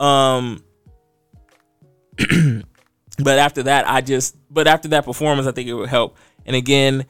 [0.01, 0.63] Um,
[3.19, 6.17] but after that, I just, but after that performance, I think it would help.
[6.47, 7.05] And again,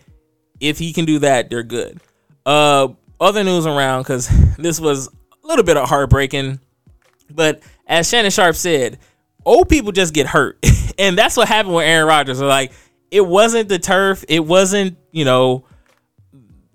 [0.58, 2.00] if he can do that, they're good.
[2.44, 2.88] Uh,
[3.20, 5.08] other news around because this was
[5.46, 6.60] a little bit of heartbreaking,
[7.30, 8.98] but as Shannon Sharpe said,
[9.44, 10.58] old people just get hurt,
[10.98, 12.40] and that's what happened with Aaron Rodgers.
[12.40, 12.72] Like,
[13.10, 15.64] it wasn't the turf, it wasn't you know,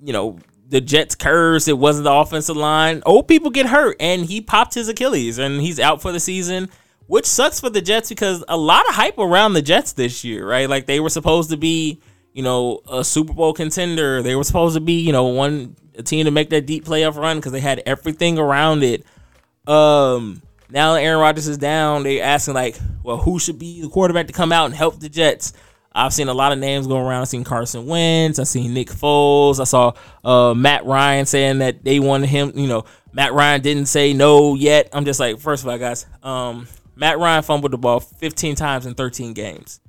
[0.02, 0.40] you know
[0.72, 1.68] the Jets curse.
[1.68, 3.04] It wasn't the offensive line.
[3.06, 6.70] Old people get hurt, and he popped his Achilles, and he's out for the season,
[7.08, 10.48] which sucks for the Jets because a lot of hype around the Jets this year,
[10.48, 10.70] right?
[10.70, 12.00] Like they were supposed to be,
[12.34, 14.22] you know, a Super Bowl contender.
[14.24, 17.16] They were supposed to be, you know, one a team to make that deep playoff
[17.16, 19.04] run because they had everything around it.
[19.68, 24.28] Um, now Aaron Rodgers is down, they asking like, well, who should be the quarterback
[24.28, 25.54] to come out and help the Jets?
[25.94, 27.22] I've seen a lot of names go around.
[27.22, 28.40] I've seen Carson Wentz.
[28.40, 29.60] I've seen Nick Foles.
[29.60, 29.92] I saw
[30.24, 32.54] uh, Matt Ryan saying that they wanted him.
[32.56, 34.90] You know, Matt Ryan didn't say no yet.
[34.94, 38.86] I'm just like, first of all, guys, um, Matt Ryan fumbled the ball 15 times
[38.86, 39.82] in 13 games.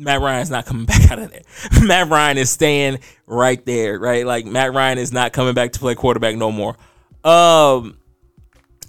[0.00, 1.42] Matt Ryan's not coming back out of there.
[1.82, 4.24] Matt Ryan is staying right there, right?
[4.26, 6.76] Like Matt Ryan is not coming back to play quarterback no more.
[7.22, 7.98] Um,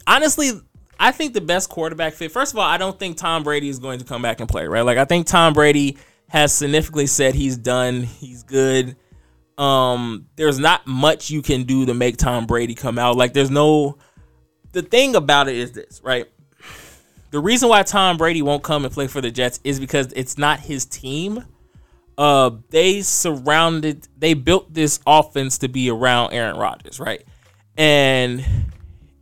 [0.08, 0.52] honestly,
[1.00, 2.32] I think the best quarterback fit.
[2.32, 4.67] First of all, I don't think Tom Brady is going to come back and play.
[4.67, 4.82] Right?
[4.82, 5.97] Like I think Tom Brady
[6.30, 8.04] has significantly said he's done.
[8.04, 8.95] He's good.
[9.58, 13.17] Um, there's not much you can do to make Tom Brady come out.
[13.17, 13.97] Like there's no.
[14.71, 16.28] The thing about it is this, right?
[17.31, 20.37] The reason why Tom Brady won't come and play for the Jets is because it's
[20.37, 21.43] not his team.
[22.17, 27.25] Uh, they surrounded, they built this offense to be around Aaron Rodgers, right?
[27.77, 28.45] And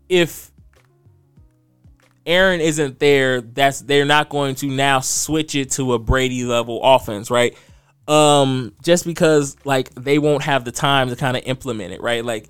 [0.09, 0.51] if
[2.25, 6.79] Aaron isn't there, that's they're not going to now switch it to a Brady level
[6.83, 7.55] offense, right?
[8.07, 12.25] Um, just because like they won't have the time to kind of implement it, right?
[12.25, 12.49] Like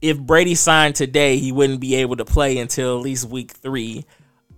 [0.00, 4.06] if Brady signed today, he wouldn't be able to play until at least week three.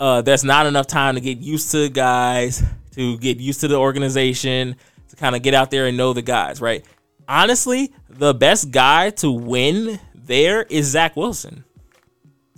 [0.03, 2.61] Uh, there's not enough time to get used to guys,
[2.91, 4.75] to get used to the organization,
[5.07, 6.85] to kind of get out there and know the guys, right?
[7.29, 11.63] Honestly, the best guy to win there is Zach Wilson,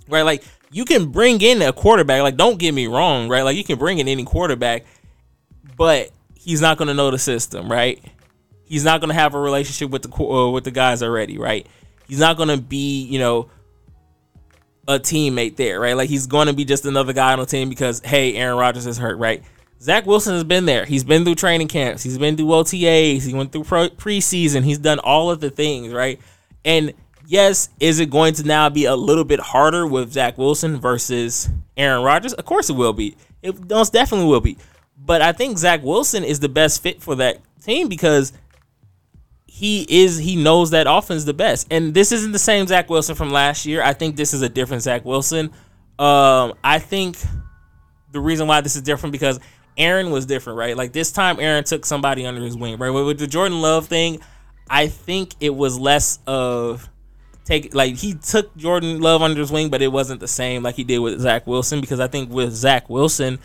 [0.09, 0.23] right?
[0.23, 2.23] Like you can bring in a quarterback.
[2.23, 3.43] Like don't get me wrong, right?
[3.43, 4.83] Like you can bring in any quarterback,
[5.77, 8.03] but he's not going to know the system, right?
[8.63, 11.67] He's not going to have a relationship with the uh, with the guys already, right?
[12.07, 13.51] He's not going to be, you know,
[14.87, 15.95] a teammate there, right?
[15.95, 18.85] Like he's going to be just another guy on the team because hey, Aaron Rodgers
[18.85, 19.43] is hurt, right?
[19.81, 20.85] Zach Wilson has been there.
[20.85, 22.01] He's been through training camps.
[22.01, 23.25] He's been through OTAs.
[23.25, 24.63] He went through pro- preseason.
[24.63, 26.19] He's done all of the things, right?
[26.63, 26.93] And
[27.27, 31.49] yes, is it going to now be a little bit harder with Zach Wilson versus
[31.77, 32.33] Aaron Rodgers?
[32.33, 33.15] Of course it will be.
[33.41, 34.57] It most definitely will be.
[34.97, 38.33] But I think Zach Wilson is the best fit for that team because
[39.55, 41.67] he is he knows that offense the best.
[41.71, 43.81] And this isn't the same Zach Wilson from last year.
[43.81, 45.45] I think this is a different Zach Wilson.
[45.97, 47.15] Um, I think
[48.11, 49.39] the reason why this is different because
[49.77, 50.75] Aaron was different, right?
[50.75, 52.89] Like this time Aaron took somebody under his wing, right?
[52.89, 54.19] With the Jordan Love thing,
[54.69, 56.89] I think it was less of
[57.45, 60.75] take like he took Jordan Love under his wing, but it wasn't the same like
[60.75, 63.39] he did with Zach Wilson because I think with Zach Wilson,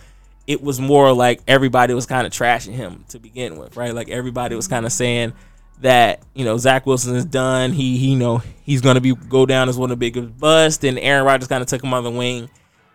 [0.49, 3.95] it was more like everybody was kind of trashing him to begin with, right?
[3.95, 5.35] Like everybody was kind of saying
[5.81, 7.73] that you know Zach Wilson is done.
[7.73, 10.85] He, he you know he's gonna be go down as one of the biggest busts.
[10.85, 12.49] and Aaron Rodgers kind of took him on the wing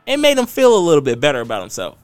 [0.07, 1.97] and made him feel a little bit better about himself.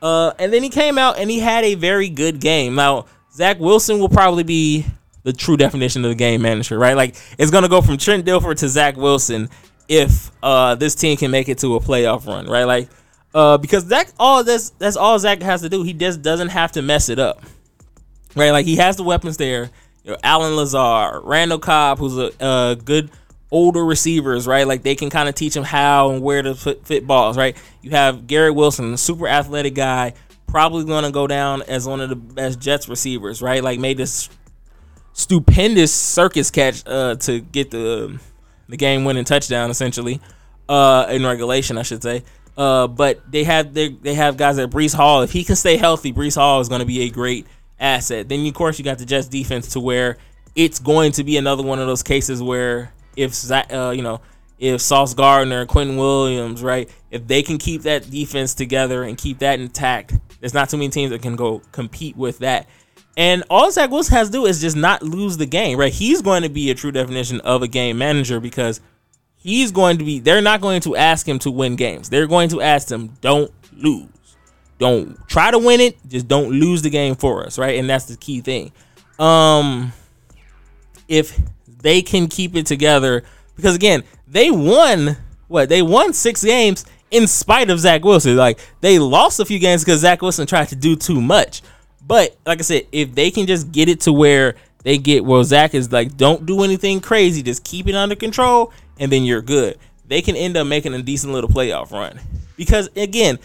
[0.00, 2.74] Uh, and then he came out and he had a very good game.
[2.74, 4.86] Now Zach Wilson will probably be
[5.24, 6.96] the true definition of the game manager, right?
[6.96, 9.48] Like it's gonna go from Trent Dilfer to Zach Wilson
[9.88, 12.64] if uh, this team can make it to a playoff run, right?
[12.64, 12.88] Like
[13.34, 15.82] uh, because that all that's that's all Zach has to do.
[15.82, 17.42] He just doesn't have to mess it up,
[18.34, 18.50] right?
[18.50, 19.70] Like he has the weapons there.
[20.04, 23.10] You know, Allen Lazard, Randall Cobb, who's a, a good
[23.50, 24.66] older receivers, right?
[24.66, 27.56] Like they can kind of teach him how and where to fit, fit balls, right?
[27.82, 30.14] You have Garrett Wilson, super athletic guy,
[30.46, 33.62] probably going to go down as one of the best Jets receivers, right?
[33.62, 34.28] Like made this
[35.12, 38.20] stupendous circus catch uh, to get the
[38.68, 40.20] the game winning touchdown essentially
[40.68, 42.22] uh, in regulation, I should say.
[42.56, 45.22] Uh, but they have they, they have guys like Breece Hall.
[45.22, 47.46] If he can stay healthy, Breece Hall is going to be a great
[47.80, 48.28] asset.
[48.28, 50.16] Then of course you got the Jets defense to where
[50.54, 54.20] it's going to be another one of those cases where if uh, you know
[54.58, 59.38] if Sauce Gardner, Quinnen Williams, right, if they can keep that defense together and keep
[59.38, 62.66] that intact, there's not too many teams that can go compete with that.
[63.16, 65.92] And all Zach Wilson has to do is just not lose the game, right?
[65.92, 68.80] He's going to be a true definition of a game manager because
[69.36, 72.10] he's going to be, they're not going to ask him to win games.
[72.10, 74.08] They're going to ask him, don't lose.
[74.78, 77.78] Don't try to win it, just don't lose the game for us, right?
[77.78, 78.72] And that's the key thing.
[79.18, 79.92] Um,
[81.08, 83.24] if they can keep it together,
[83.56, 85.16] because again, they won
[85.48, 88.36] what they won six games in spite of Zach Wilson.
[88.36, 91.62] Like they lost a few games because Zach Wilson tried to do too much.
[92.06, 94.54] But like I said, if they can just get it to where
[94.84, 98.72] they get well, Zach is like, don't do anything crazy, just keep it under control,
[98.98, 99.78] and then you're good.
[100.06, 102.18] They can end up making a decent little playoff run.
[102.56, 103.38] Because again,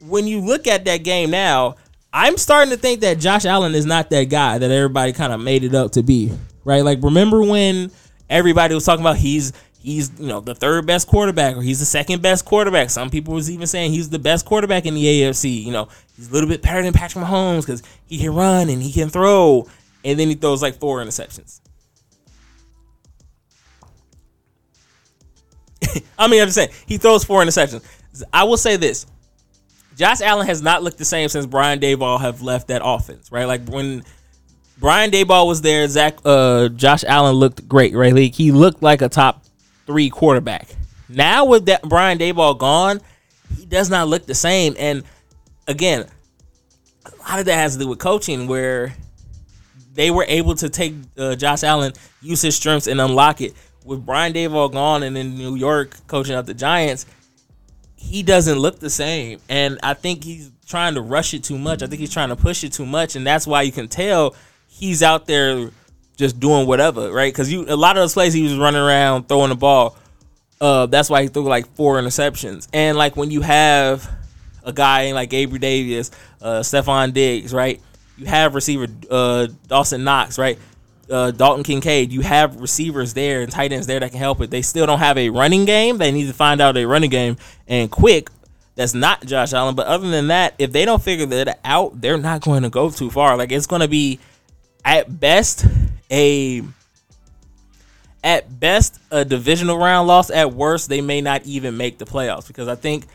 [0.00, 1.76] when you look at that game now,
[2.12, 5.40] I'm starting to think that Josh Allen is not that guy that everybody kind of
[5.40, 6.32] made it up to be.
[6.64, 6.82] right?
[6.84, 7.90] Like remember when
[8.30, 11.84] everybody was talking about he's he's you know the third best quarterback or he's the
[11.84, 12.90] second best quarterback.
[12.90, 15.62] Some people was even saying he's the best quarterback in the AFC.
[15.64, 18.82] You know, he's a little bit better than Patrick Mahomes because he can run and
[18.82, 19.68] he can throw,
[20.04, 21.60] and then he throws like four interceptions.
[26.18, 27.82] I mean, I'm just saying he throws four interceptions.
[28.32, 29.06] I will say this:
[29.96, 33.32] Josh Allen has not looked the same since Brian Daboll have left that offense.
[33.32, 34.04] Right, like when
[34.78, 37.94] Brian Daboll was there, Zach, uh, Josh Allen looked great.
[37.94, 39.44] Right, like he looked like a top
[39.86, 40.68] three quarterback.
[41.08, 43.00] Now with that Brian Daboll gone,
[43.56, 44.74] he does not look the same.
[44.78, 45.02] And
[45.66, 46.06] again,
[47.06, 48.94] a lot of that has to do with coaching, where
[49.94, 53.54] they were able to take uh, Josh Allen, use his strengths, and unlock it.
[53.84, 57.06] With Brian Daboll gone and in New York coaching up the Giants,
[58.06, 59.40] he doesn't look the same.
[59.48, 61.82] And I think he's trying to rush it too much.
[61.82, 64.34] I think he's trying to push it too much, and that's why you can tell
[64.68, 65.70] he's out there
[66.16, 67.32] just doing whatever, right?
[67.32, 69.96] Because you a lot of those plays he was running around throwing the ball.
[70.60, 72.68] Uh, that's why he threw like four interceptions.
[72.72, 74.08] And like when you have
[74.64, 77.80] a guy like Avery Davis, uh, Stefon Diggs, right?
[78.16, 80.58] You have receiver uh, Dawson Knox, right?
[81.10, 82.12] Uh, Dalton Kincaid.
[82.12, 84.50] You have receivers there and tight ends there that can help it.
[84.50, 85.98] They still don't have a running game.
[85.98, 87.36] They need to find out a running game
[87.68, 88.28] and quick.
[88.74, 89.74] That's not Josh Allen.
[89.74, 92.90] But other than that, if they don't figure that out, they're not going to go
[92.90, 93.36] too far.
[93.36, 94.20] Like it's going to be
[94.84, 95.66] at best
[96.10, 96.62] a
[98.22, 100.30] at best a divisional round loss.
[100.30, 103.06] At worst, they may not even make the playoffs because I think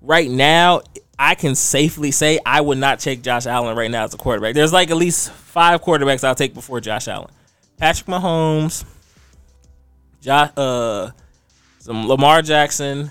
[0.00, 0.82] right now
[1.18, 4.54] I can safely say I would not take Josh Allen right now as a quarterback.
[4.54, 7.30] There's like at least five quarterbacks I'll take before Josh Allen.
[7.80, 8.84] Patrick Mahomes,
[10.20, 11.10] Josh, uh,
[11.78, 13.10] some Lamar Jackson,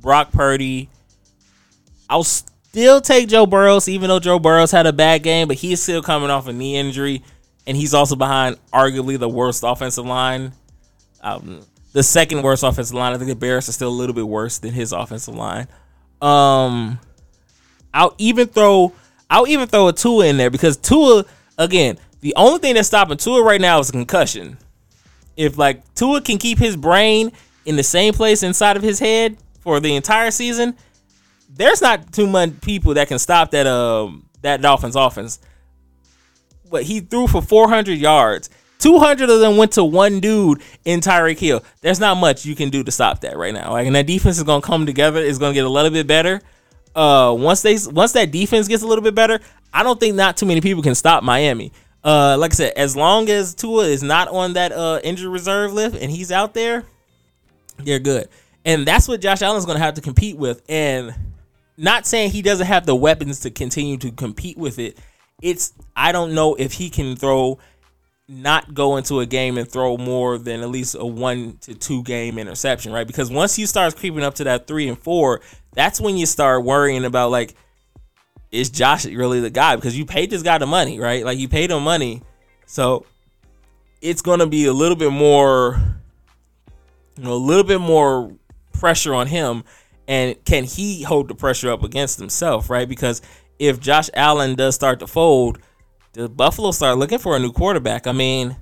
[0.00, 0.88] Brock Purdy.
[2.08, 5.82] I'll still take Joe Burrows, even though Joe Burrows had a bad game, but he's
[5.82, 7.22] still coming off a knee injury
[7.66, 10.52] and he's also behind arguably the worst offensive line.
[11.20, 11.60] Um,
[11.92, 13.12] the second worst offensive line.
[13.12, 15.68] I think the Bears are still a little bit worse than his offensive line.
[16.22, 16.98] Um,
[17.92, 18.92] I'll even throw
[19.28, 21.24] I'll even throw a Tua in there because Tua
[21.58, 24.58] again the only thing that's stopping Tua right now is a concussion.
[25.36, 27.32] If like Tua can keep his brain
[27.64, 30.76] in the same place inside of his head for the entire season,
[31.48, 35.40] there's not too many people that can stop that um that Dolphins offense
[36.70, 38.48] but he threw for 400 yards.
[38.78, 41.62] 200 of them went to one dude in Tyreek Hill.
[41.82, 43.72] There's not much you can do to stop that right now.
[43.72, 45.20] Like, and that defense is gonna come together.
[45.20, 46.40] It's gonna get a little bit better.
[46.94, 49.38] Uh, once they once that defense gets a little bit better,
[49.72, 51.72] I don't think not too many people can stop Miami.
[52.02, 55.72] Uh, like I said, as long as Tua is not on that uh injury reserve
[55.72, 56.84] list and he's out there,
[57.78, 58.28] they're good.
[58.64, 60.62] And that's what Josh Allen's gonna have to compete with.
[60.68, 61.14] And
[61.76, 64.98] not saying he doesn't have the weapons to continue to compete with it
[65.42, 67.58] it's I don't know if he can throw
[68.28, 72.02] not go into a game and throw more than at least a one to two
[72.04, 73.06] game interception, right?
[73.06, 75.40] Because once he starts creeping up to that three and four,
[75.72, 77.54] that's when you start worrying about like,
[78.52, 79.76] is Josh really the guy?
[79.76, 81.24] Because you paid this guy the money, right?
[81.24, 82.22] Like you paid him money,
[82.66, 83.06] so
[84.00, 85.80] it's gonna be a little bit more,
[87.16, 88.32] you know, a little bit more
[88.72, 89.64] pressure on him.
[90.08, 92.88] And can he hold the pressure up against himself, right?
[92.88, 93.22] Because
[93.60, 95.60] if Josh Allen does start to fold,
[96.14, 98.08] the Buffalo start looking for a new quarterback?
[98.08, 98.56] I mean,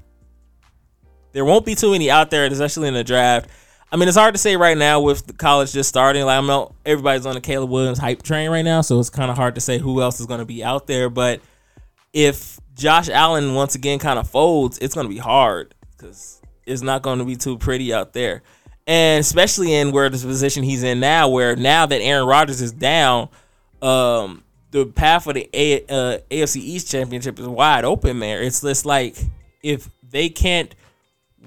[1.33, 3.49] there won't be too many out there, especially in the draft.
[3.91, 6.25] I mean, it's hard to say right now with the college just starting.
[6.25, 9.31] Like, I know everybody's on the Caleb Williams hype train right now, so it's kind
[9.31, 11.09] of hard to say who else is going to be out there.
[11.09, 11.41] But
[12.13, 16.83] if Josh Allen once again kind of folds, it's going to be hard because it's
[16.83, 18.43] not going to be too pretty out there.
[18.87, 22.73] And especially in where this position he's in now, where now that Aaron Rodgers is
[22.73, 23.29] down,
[23.81, 28.43] um, the path for the A, uh, AFC East championship is wide open there.
[28.43, 29.17] It's just like
[29.63, 30.75] if they can't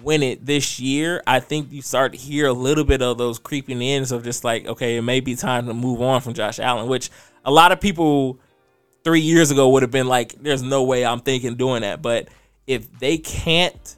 [0.03, 3.39] win it this year, I think you start to hear a little bit of those
[3.39, 6.59] creeping ins of just like, okay, it may be time to move on from Josh
[6.59, 7.09] Allen, which
[7.45, 8.39] a lot of people
[9.03, 12.01] three years ago would have been like, there's no way I'm thinking doing that.
[12.01, 12.27] But
[12.67, 13.95] if they can't,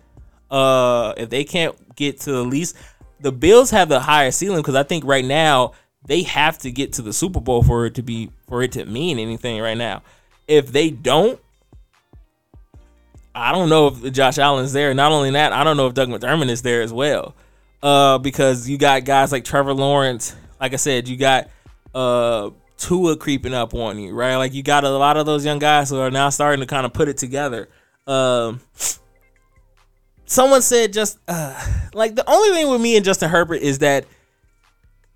[0.49, 2.75] uh, if they can't get to the least,
[3.19, 5.73] the Bills have the higher ceiling because I think right now
[6.05, 8.85] they have to get to the Super Bowl for it to be for it to
[8.85, 10.03] mean anything right now.
[10.47, 11.39] If they don't,
[13.35, 14.93] I don't know if Josh Allen's there.
[14.93, 17.35] Not only that, I don't know if Doug McDermott is there as well.
[17.81, 20.35] Uh, because you got guys like Trevor Lawrence.
[20.59, 21.49] Like I said, you got
[21.93, 24.35] uh Tua creeping up on you, right?
[24.35, 26.85] Like you got a lot of those young guys who are now starting to kind
[26.85, 27.69] of put it together.
[28.07, 28.59] Um,
[30.25, 34.05] someone said just uh, like the only thing with me and Justin Herbert is that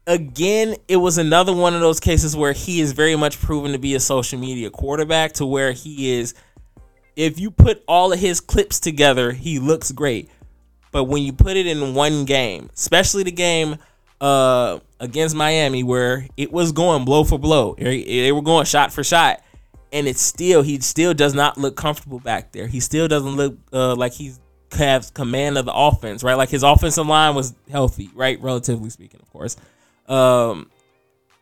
[0.06, 3.80] again, it was another one of those cases where he is very much proven to
[3.80, 6.34] be a social media quarterback to where he is
[7.18, 10.30] if you put all of his clips together, he looks great.
[10.92, 13.78] But when you put it in one game, especially the game
[14.22, 19.04] uh, against Miami, where it was going blow for blow, they were going shot for
[19.04, 19.42] shot,
[19.92, 22.68] and it's still he still does not look comfortable back there.
[22.68, 24.34] He still doesn't look uh, like he
[24.74, 26.36] has command of the offense, right?
[26.36, 28.40] Like his offensive line was healthy, right?
[28.40, 29.58] Relatively speaking, of course.
[30.08, 30.70] Um,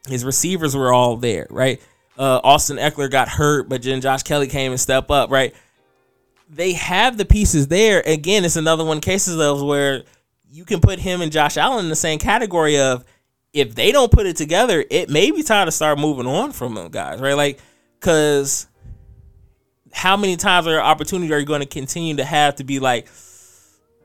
[0.07, 1.81] his receivers were all there, right?
[2.17, 5.53] Uh, Austin Ekeler got hurt, but then Josh Kelley came and stepped up, right?
[6.47, 8.01] They have the pieces there.
[8.05, 10.03] Again, it's another one cases of where
[10.49, 13.03] you can put him and Josh Allen in the same category of
[13.51, 16.75] if they don't put it together, it may be time to start moving on from
[16.75, 17.35] them guys, right?
[17.35, 17.59] Like,
[17.99, 18.67] cause
[19.93, 23.07] how many times or opportunity are you going to continue to have to be like,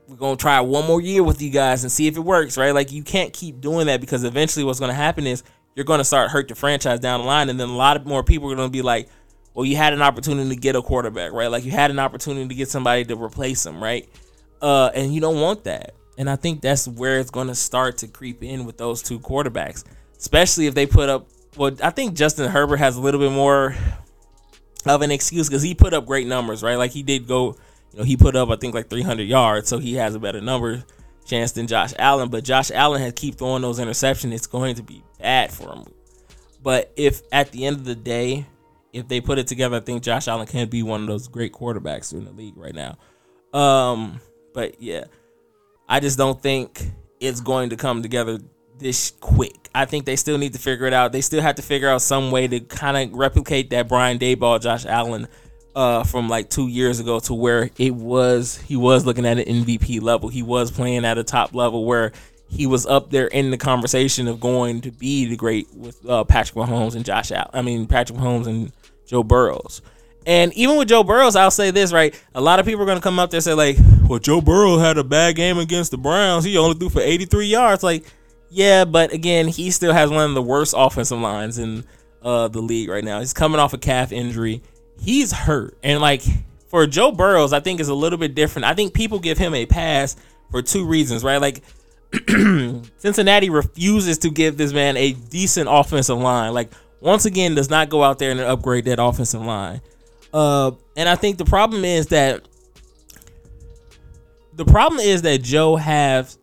[0.07, 2.57] we're going to try one more year with you guys and see if it works,
[2.57, 2.73] right?
[2.73, 5.43] Like, you can't keep doing that because eventually what's going to happen is
[5.75, 8.05] you're going to start hurt the franchise down the line, and then a lot of
[8.05, 9.09] more people are going to be like,
[9.53, 11.51] well, you had an opportunity to get a quarterback, right?
[11.51, 14.07] Like, you had an opportunity to get somebody to replace him, right?
[14.61, 15.95] Uh, and you don't want that.
[16.17, 19.19] And I think that's where it's going to start to creep in with those two
[19.19, 19.83] quarterbacks,
[20.17, 21.27] especially if they put up.
[21.57, 23.75] Well, I think Justin Herbert has a little bit more
[24.85, 26.75] of an excuse because he put up great numbers, right?
[26.75, 27.55] Like he did go,
[27.91, 30.41] you know, he put up I think like 300 yards, so he has a better
[30.41, 30.83] number
[31.25, 32.29] chance than Josh Allen.
[32.29, 34.33] But Josh Allen has keep throwing those interceptions.
[34.33, 35.85] It's going to be bad for him.
[36.63, 38.45] But if at the end of the day,
[38.93, 41.53] if they put it together, I think Josh Allen can be one of those great
[41.53, 42.97] quarterbacks in the league right now.
[43.57, 44.19] Um,
[44.53, 45.05] but yeah,
[45.87, 46.81] I just don't think
[47.19, 48.39] it's going to come together
[48.77, 49.69] this quick.
[49.73, 51.11] I think they still need to figure it out.
[51.11, 54.59] They still have to figure out some way to kind of replicate that Brian Daboll,
[54.61, 55.27] Josh Allen
[55.75, 59.63] uh, from like two years ago to where it was he was looking at an
[59.63, 60.29] MVP level.
[60.29, 62.11] He was playing at a top level where
[62.51, 66.25] he was up there in the conversation of going to be the great with uh,
[66.25, 67.49] Patrick Mahomes and Josh Allen.
[67.53, 68.73] I mean Patrick Mahomes and
[69.05, 69.81] Joe Burrows.
[70.25, 72.97] And even with Joe Burrows, I'll say this right: a lot of people are going
[72.97, 73.77] to come up there and say like,
[74.07, 76.43] "Well, Joe Burrow had a bad game against the Browns.
[76.43, 78.03] He only threw for 83 yards." Like,
[78.49, 81.85] yeah, but again, he still has one of the worst offensive lines in
[82.21, 83.19] uh, the league right now.
[83.19, 84.61] He's coming off a calf injury.
[84.99, 86.21] He's hurt, and like
[86.67, 88.65] for Joe Burrows, I think is a little bit different.
[88.65, 90.17] I think people give him a pass
[90.51, 91.41] for two reasons, right?
[91.41, 91.63] Like
[92.97, 96.53] Cincinnati refuses to give this man a decent offensive line.
[96.53, 99.81] Like once again, does not go out there and upgrade that offensive line.
[100.33, 102.47] Uh, and I think the problem is that
[104.53, 106.35] the problem is that Joe have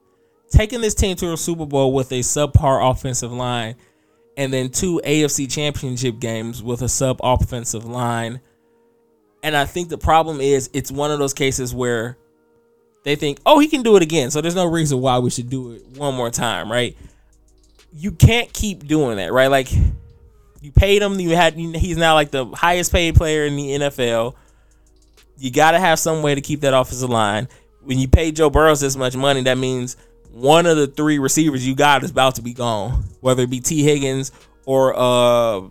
[0.51, 3.77] taken this team to a Super Bowl with a subpar offensive line,
[4.37, 8.41] and then two AFC Championship games with a sub offensive line.
[9.43, 12.19] And I think the problem is it's one of those cases where
[13.09, 14.31] they think, oh, he can do it again.
[14.31, 16.97] So there's no reason why we should do it one more time, right?
[17.93, 19.47] You can't keep doing that, right?
[19.47, 19.73] Like
[20.61, 21.19] you paid him.
[21.19, 24.35] You had he's now like the highest paid player in the NFL.
[25.39, 27.49] You got to have some way to keep that offensive line.
[27.83, 29.97] When you pay Joe Burrows this much money, that means
[30.33, 33.05] one of the three receivers you got is about to be gone.
[33.21, 34.33] Whether it be Tee Higgins
[34.67, 35.63] or uh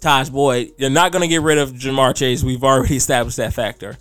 [0.00, 2.44] Taj Boyd, you're not to get rid of Ja'Marr Chase.
[2.44, 3.96] We've already established that factor.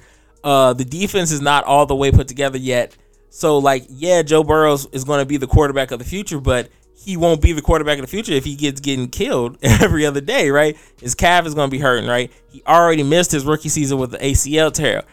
[0.46, 2.96] Uh, the defense is not all the way put together yet.
[3.32, 6.70] So, like, yeah, Joe Burrows is going to be the quarterback of the future, but
[6.96, 10.22] he won't be the quarterback of the future if he gets getting killed every other
[10.22, 10.78] day, right?
[11.02, 12.32] His calf is going to be hurting, right?
[12.52, 15.04] He already missed his rookie season with the ACL tear.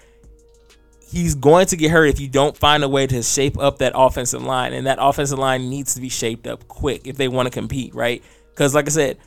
[1.10, 3.92] He's going to get hurt if you don't find a way to shape up that
[3.94, 7.46] offensive line, and that offensive line needs to be shaped up quick if they want
[7.46, 8.22] to compete, right?
[8.50, 9.18] Because, like I said,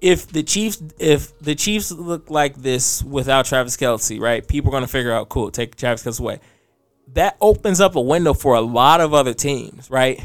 [0.00, 4.46] if the Chiefs if the Chiefs look like this without Travis Kelce, right?
[4.46, 6.40] People are gonna figure out, cool, take Travis Kelce away.
[7.14, 10.20] That opens up a window for a lot of other teams, right?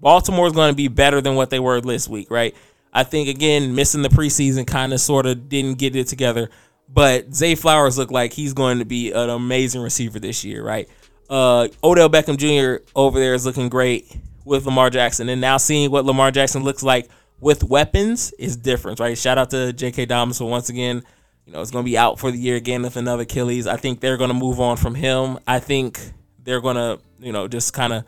[0.00, 2.54] Baltimore's going to be better than what they were this week, right?
[2.92, 6.50] I think again, missing the preseason kind of sort of didn't get it together.
[6.88, 10.88] But Zay Flowers looked like he's going to be an amazing receiver this year, right?
[11.28, 12.84] Uh, Odell Beckham Jr.
[12.94, 16.84] over there is looking great with Lamar Jackson, and now seeing what Lamar Jackson looks
[16.84, 17.08] like
[17.40, 19.16] with weapons is different, right?
[19.16, 20.06] Shout out to J.K.
[20.06, 21.02] Dobbins for once again.
[21.44, 23.66] You know, it's going to be out for the year again with another Achilles.
[23.66, 25.38] I think they're going to move on from him.
[25.46, 26.00] I think
[26.42, 28.04] they're going to, you know, just kind of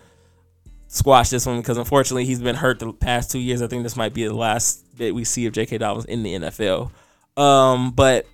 [0.89, 3.63] squash this one because unfortunately he's been hurt the past two years.
[3.63, 5.79] I think this might be the last bit we see of J.K.
[5.79, 6.91] Dobbins in the NFL.
[7.37, 8.27] Um, but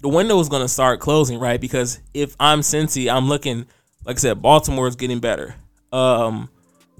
[0.00, 1.60] the window is going to start closing, right?
[1.60, 3.66] Because if I'm Cincy, I'm looking,
[4.04, 5.54] like I said, Baltimore is getting better.
[5.92, 6.50] Um,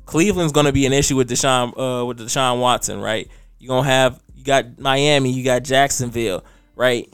[0.09, 3.29] Cleveland's going to be an issue with Deshaun uh, with Deshaun Watson, right?
[3.59, 6.43] You're going to have you got Miami, you got Jacksonville,
[6.75, 7.13] right?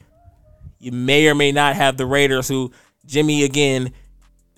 [0.79, 2.71] You may or may not have the Raiders who
[3.05, 3.93] Jimmy again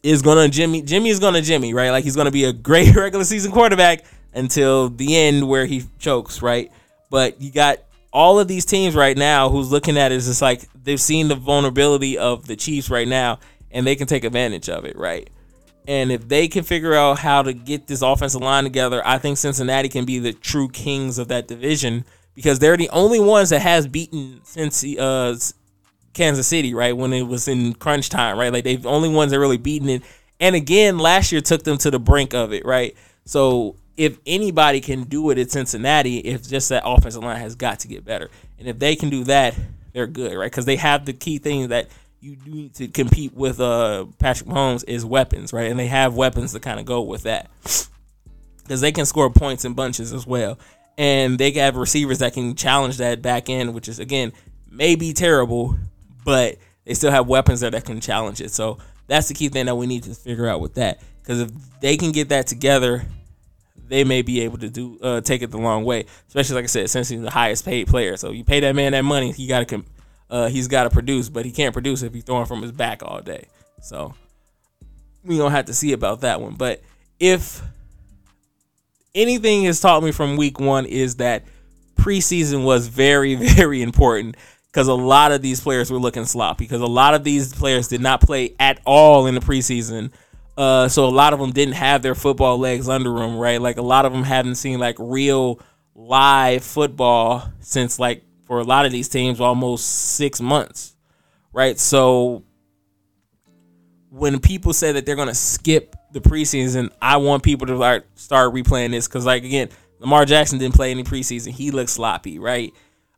[0.03, 1.89] is gonna Jimmy Jimmy is gonna Jimmy, right?
[1.89, 6.43] Like he's gonna be a great regular season quarterback until the end where he chokes,
[6.43, 6.70] right?
[7.09, 7.78] But you got
[8.12, 11.28] all of these teams right now who's looking at it is just like they've seen
[11.28, 13.39] the vulnerability of the Chiefs right now
[13.70, 15.30] and they can take advantage of it, right?
[15.87, 19.39] And if they can figure out how to get this offensive line together, I think
[19.39, 23.62] Cincinnati can be the true kings of that division because they're the only ones that
[23.62, 25.37] has beaten since uh,
[26.12, 26.97] Kansas City, right?
[26.97, 28.53] When it was in crunch time, right?
[28.53, 30.03] Like they've the only ones that really beaten it.
[30.41, 32.95] And again, last year took them to the brink of it, right?
[33.24, 37.80] So if anybody can do it at Cincinnati, if just that offensive line has got
[37.80, 38.30] to get better.
[38.59, 39.55] And if they can do that,
[39.93, 40.51] they're good, right?
[40.51, 41.89] Because they have the key thing that
[42.20, 45.70] you need to compete with uh, Patrick Mahomes is weapons, right?
[45.70, 47.50] And they have weapons to kind of go with that.
[48.62, 50.58] Because they can score points in bunches as well.
[50.98, 54.32] And they have receivers that can challenge that back end, which is, again,
[54.70, 55.76] may be terrible,
[56.24, 58.50] but they still have weapons that, that can challenge it.
[58.50, 61.00] So that's the key thing that we need to figure out with that.
[61.22, 61.50] Because if
[61.80, 63.04] they can get that together,
[63.88, 66.06] they may be able to do uh, take it the long way.
[66.28, 68.92] Especially like I said, since he's the highest paid player, so you pay that man
[68.92, 69.66] that money, he got to
[70.31, 73.03] uh, he's got to produce, but he can't produce if he's throwing from his back
[73.05, 73.47] all day.
[73.81, 74.14] So
[75.24, 76.55] we don't have to see about that one.
[76.55, 76.83] But
[77.20, 77.62] if
[79.14, 81.45] anything has taught me from week one is that
[81.97, 86.83] preseason was very very important because a lot of these players were looking sloppy because
[86.83, 90.11] a lot of these players did not play at all in the preseason.
[90.57, 93.61] Uh, so a lot of them didn't have their football legs under them, right?
[93.61, 95.61] Like a lot of them haven't seen like real
[95.95, 100.97] live football since like for a lot of these teams almost six months,
[101.53, 101.78] right?
[101.78, 102.44] So
[104.11, 108.55] when people say that they're gonna skip the preseason, I want people to like start
[108.55, 109.68] replaying this because like again,
[109.99, 111.53] Lamar Jackson didn't play any preseason.
[111.53, 112.72] He looked sloppy, right?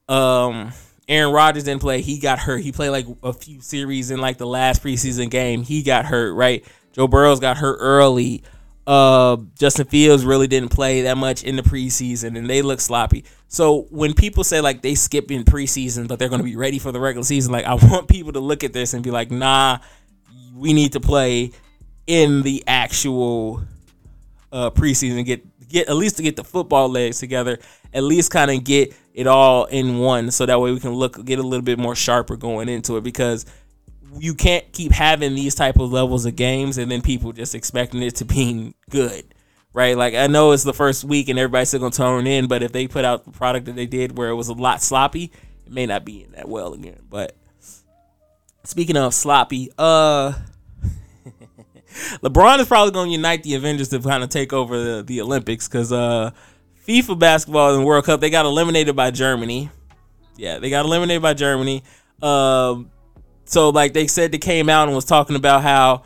[0.09, 0.73] Um,
[1.09, 2.01] Aaron Rodgers didn't play.
[2.01, 2.63] He got hurt.
[2.63, 5.63] He played like a few series in like the last preseason game.
[5.63, 6.65] He got hurt, right?
[6.93, 8.43] Joe Burrows got hurt early.
[8.89, 13.23] Uh, Justin Fields really didn't play that much in the preseason, and they look sloppy.
[13.47, 16.79] So when people say like they skip in preseason, but they're going to be ready
[16.79, 19.31] for the regular season, like I want people to look at this and be like,
[19.31, 19.81] nah,
[20.57, 21.53] we need to play
[22.07, 23.63] in the actual
[24.53, 25.23] uh, preseason.
[25.27, 27.59] Get get at least to get the football legs together.
[27.93, 31.23] At least kind of get it all in one, so that way we can look
[31.27, 33.45] get a little bit more sharper going into it because
[34.19, 38.03] you can't keep having these type of levels of games and then people just expecting
[38.03, 39.25] it to be good
[39.75, 39.97] right?
[39.97, 42.73] Like i know it's the first week and everybody's still gonna turn in but if
[42.73, 45.31] they put out the product that they did where it was a lot sloppy
[45.69, 46.99] it may not be in that well again.
[47.11, 47.37] But
[48.65, 50.33] speaking of sloppy uh
[52.23, 55.69] lebron is probably gonna unite the avengers to kind of take over the, the olympics
[55.69, 56.31] because uh
[56.87, 59.71] FIBA basketball and world cup they got eliminated by germany.
[60.37, 61.85] Yeah they got eliminated by germany.
[62.23, 62.91] Um
[63.49, 66.03] so like they said they came out and was talking about how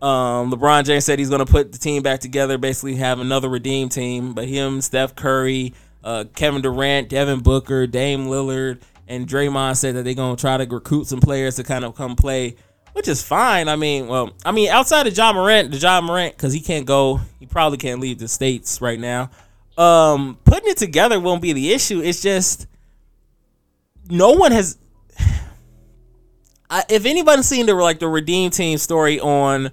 [0.00, 3.48] um, LeBron James said he's going to put the team back together, basically have another
[3.48, 4.32] redeem team.
[4.32, 5.74] But him, Steph Curry,
[6.04, 10.56] uh, Kevin Durant, Devin Booker, Dame Lillard, and Draymond said that they're going to try
[10.56, 12.54] to recruit some players to kind of come play,
[12.92, 13.68] which is fine.
[13.68, 16.86] I mean, well, I mean, outside of Ja Morant, the Ja Morant, because he can't
[16.86, 19.30] go, he probably can't leave the states right now.
[19.76, 22.00] Um, putting it together won't be the issue.
[22.00, 22.66] It's just
[24.08, 24.78] no one has
[26.88, 29.70] If anybody's seen the like the Redeem Team story on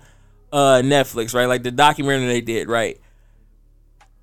[0.52, 1.46] uh, Netflix, right?
[1.46, 3.00] Like the documentary they did, right?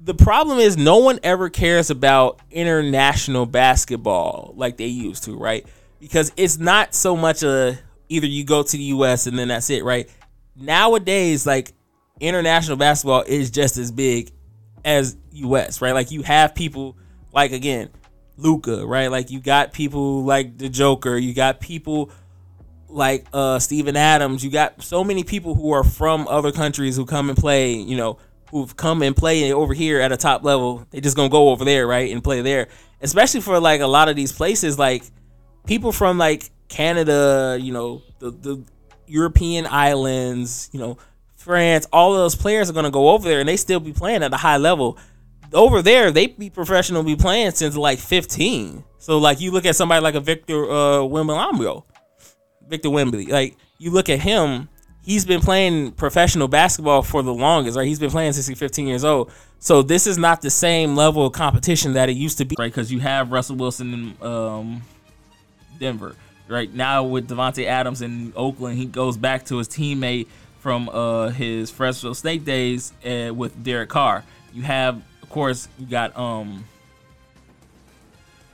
[0.01, 5.67] The problem is no one ever cares about international basketball like they used to, right?
[6.01, 9.71] Because it's not so much a either you go to the US and then that's
[9.71, 10.09] it, right?
[10.57, 11.73] Nowadays, like
[12.21, 14.33] international basketball is just as big
[14.85, 15.93] as US, right?
[15.93, 16.97] Like you have people
[17.33, 17.91] like again,
[18.37, 19.11] Luka, right?
[19.11, 22.11] Like you got people like the Joker, you got people
[22.93, 27.07] like uh Steven Adams, you got so many people who are from other countries who
[27.07, 28.19] come and play, you know,
[28.51, 30.87] who've come and play over here at a top level.
[30.91, 32.69] They just gonna go over there, right, and play there.
[33.01, 35.03] Especially for like a lot of these places, like
[35.67, 38.65] people from like Canada, you know, the the
[39.07, 40.99] European islands, you know,
[41.35, 44.23] France, all of those players are gonna go over there and they still be playing
[44.23, 44.99] at a high level.
[45.53, 48.85] Over there, they be professional, be playing since like 15.
[48.99, 51.85] So like you look at somebody like a Victor uh Wembanyama,
[52.69, 53.27] Victor Wembley.
[53.27, 54.69] Like you look at him,
[55.03, 57.87] he's been playing professional basketball for the longest, right?
[57.87, 59.31] He's been playing since he's 15 years old.
[59.59, 62.73] So this is not the same level of competition that it used to be, right?
[62.73, 64.83] Because you have Russell Wilson in um,
[65.79, 66.17] Denver,
[66.49, 66.73] right?
[66.73, 70.27] Now with Davante Adams in Oakland, he goes back to his teammate
[70.59, 74.25] from uh, his Fresno State days uh, with Derek Carr.
[74.53, 76.65] You have, of course, you got um,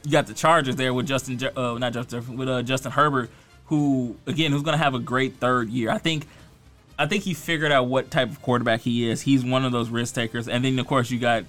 [0.05, 3.31] you got the Chargers there with Justin, uh, not Justin, with uh, Justin Herbert
[3.69, 5.91] who again who's going to have a great third year.
[5.91, 6.27] I think
[6.99, 9.21] I think he figured out what type of quarterback he is.
[9.23, 10.49] He's one of those risk takers.
[10.49, 11.45] And then of course you got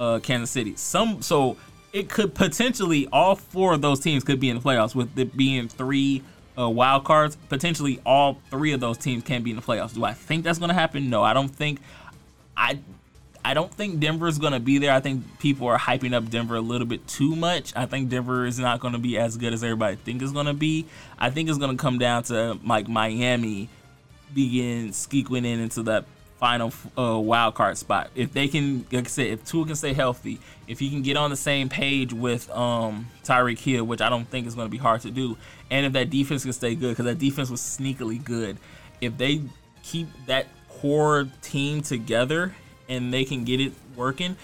[0.00, 0.74] uh, Kansas City.
[0.76, 1.56] Some so
[1.92, 5.36] it could potentially all four of those teams could be in the playoffs with it
[5.36, 6.22] being three
[6.58, 7.36] uh, wild cards.
[7.48, 9.94] Potentially all three of those teams can be in the playoffs.
[9.94, 11.10] Do I think that's going to happen?
[11.10, 11.80] No, I don't think.
[12.56, 12.78] I
[13.46, 14.92] I don't think Denver is going to be there.
[14.92, 17.72] I think people are hyping up Denver a little bit too much.
[17.76, 20.46] I think Denver is not going to be as good as everybody think it's going
[20.46, 20.86] to be.
[21.16, 23.68] I think it's going to come down to like Miami
[24.34, 26.06] begin squeaking in into that
[26.40, 28.10] final uh, wild card spot.
[28.16, 31.16] If they can, like I said, if Tua can stay healthy, if he can get
[31.16, 34.72] on the same page with um, Tyreek Hill, which I don't think is going to
[34.72, 35.38] be hard to do,
[35.70, 38.58] and if that defense can stay good, because that defense was sneakily good,
[39.00, 39.42] if they
[39.84, 42.52] keep that core team together
[42.88, 44.36] and they can get it working,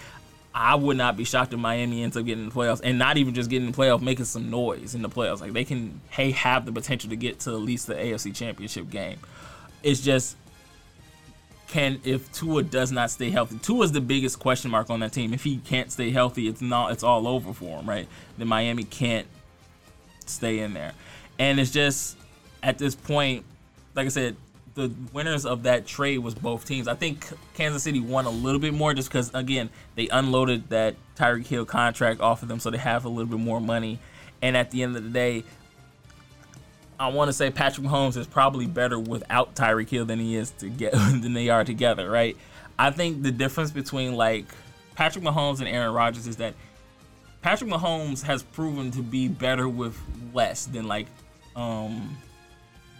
[0.54, 3.16] I would not be shocked if Miami ends up getting in the playoffs and not
[3.16, 5.40] even just getting in the playoffs, making some noise in the playoffs.
[5.40, 8.90] Like they can, hey, have the potential to get to at least the AFC Championship
[8.90, 9.18] game.
[9.82, 10.36] It's just
[11.68, 13.58] can if Tua does not stay healthy.
[13.58, 15.32] Tua is the biggest question mark on that team.
[15.32, 18.06] If he can't stay healthy, it's not it's all over for him, right?
[18.36, 19.26] Then Miami can't
[20.26, 20.92] stay in there.
[21.38, 22.18] And it's just
[22.62, 23.44] at this point,
[23.94, 24.36] like I said,
[24.74, 26.88] the winners of that trade was both teams.
[26.88, 30.96] I think Kansas City won a little bit more just because again they unloaded that
[31.16, 33.98] Tyreek Hill contract off of them, so they have a little bit more money.
[34.40, 35.44] And at the end of the day,
[36.98, 40.50] I want to say Patrick Mahomes is probably better without Tyreek Hill than he is
[40.58, 42.36] to get than they are together, right?
[42.78, 44.46] I think the difference between like
[44.94, 46.54] Patrick Mahomes and Aaron Rodgers is that
[47.42, 49.98] Patrick Mahomes has proven to be better with
[50.32, 51.06] less than like
[51.56, 52.16] um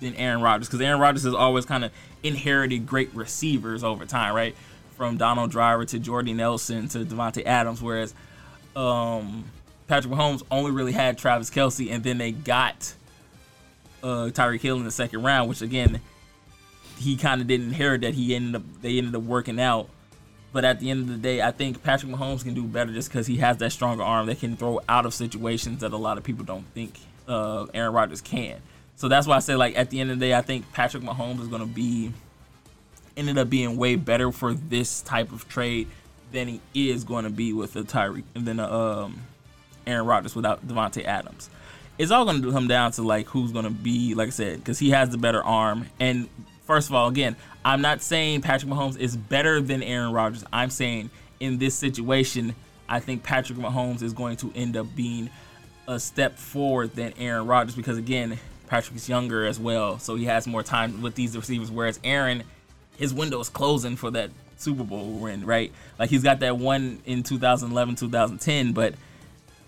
[0.03, 1.93] than Aaron Rodgers because Aaron Rodgers has always kind of
[2.23, 4.55] inherited great receivers over time, right?
[4.97, 8.15] From Donald Driver to Jordy Nelson to Davante Adams, whereas
[8.77, 9.45] um,
[9.87, 12.95] Patrick Mahomes only really had Travis Kelce, and then they got
[14.03, 16.01] uh, Tyreek Hill in the second round, which again
[16.99, 18.15] he kind of didn't inherit that.
[18.15, 19.89] He ended up they ended up working out.
[20.53, 23.09] But at the end of the day, I think Patrick Mahomes can do better just
[23.09, 26.19] because he has that stronger arm that can throw out of situations that a lot
[26.19, 28.61] of people don't think uh, Aaron Rodgers can.
[29.03, 31.03] So that's why I say like at the end of the day, I think Patrick
[31.03, 32.13] Mahomes is going to be
[33.17, 35.89] ended up being way better for this type of trade
[36.31, 39.19] than he is going to be with the Tyreek and then um,
[39.89, 41.51] Aaron Rodgers without Davante Adams.
[41.99, 44.59] It's all going to come down to like who's going to be, like I said,
[44.59, 45.87] because he has the better arm.
[45.99, 46.29] And
[46.65, 47.35] first of all, again,
[47.65, 50.45] I'm not saying Patrick Mahomes is better than Aaron Rodgers.
[50.53, 52.55] I'm saying in this situation,
[52.89, 55.29] I think Patrick Mahomes is going to end up being
[55.89, 58.39] a step forward than Aaron Rodgers because again,
[58.73, 61.71] Patrick's younger as well, so he has more time with these receivers.
[61.71, 62.43] Whereas Aaron,
[62.97, 65.71] his window is closing for that Super Bowl win, right?
[65.99, 68.95] Like he's got that one in 2011, 2010, but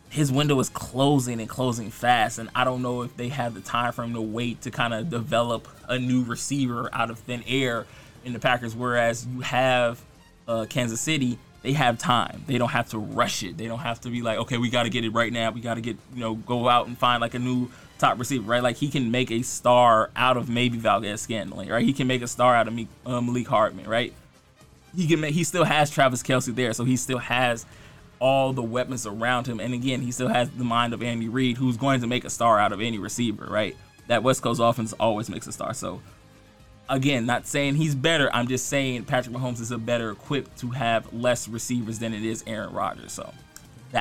[0.08, 3.60] his window is closing and closing fast, and I don't know if they have the
[3.60, 7.44] time for him to wait to kind of develop a new receiver out of thin
[7.46, 7.84] air
[8.24, 8.74] in the Packers.
[8.74, 10.00] Whereas you have
[10.48, 12.42] uh, Kansas City, they have time.
[12.46, 13.58] They don't have to rush it.
[13.58, 15.50] They don't have to be like, okay, we got to get it right now.
[15.50, 17.68] We got to get you know go out and find like a new
[17.98, 18.62] top receiver, right?
[18.62, 21.84] Like he can make a star out of maybe Valdes-Scantling, right?
[21.84, 24.12] He can make a star out of uh, Mecole Hardman, right?
[24.96, 25.34] He can make.
[25.34, 27.66] He still has Travis Kelce there, so he still has
[28.20, 29.60] all the weapons around him.
[29.60, 32.30] And again, he still has the mind of Andy Reid, who's going to make a
[32.30, 33.76] star out of any receiver, right?
[34.06, 35.74] That West Coast offense always makes a star.
[35.74, 36.00] So
[36.88, 38.30] again, not saying he's better.
[38.32, 42.24] I'm just saying Patrick Mahomes is a better equipped to have less receivers than it
[42.24, 43.12] is Aaron Rodgers.
[43.12, 43.32] So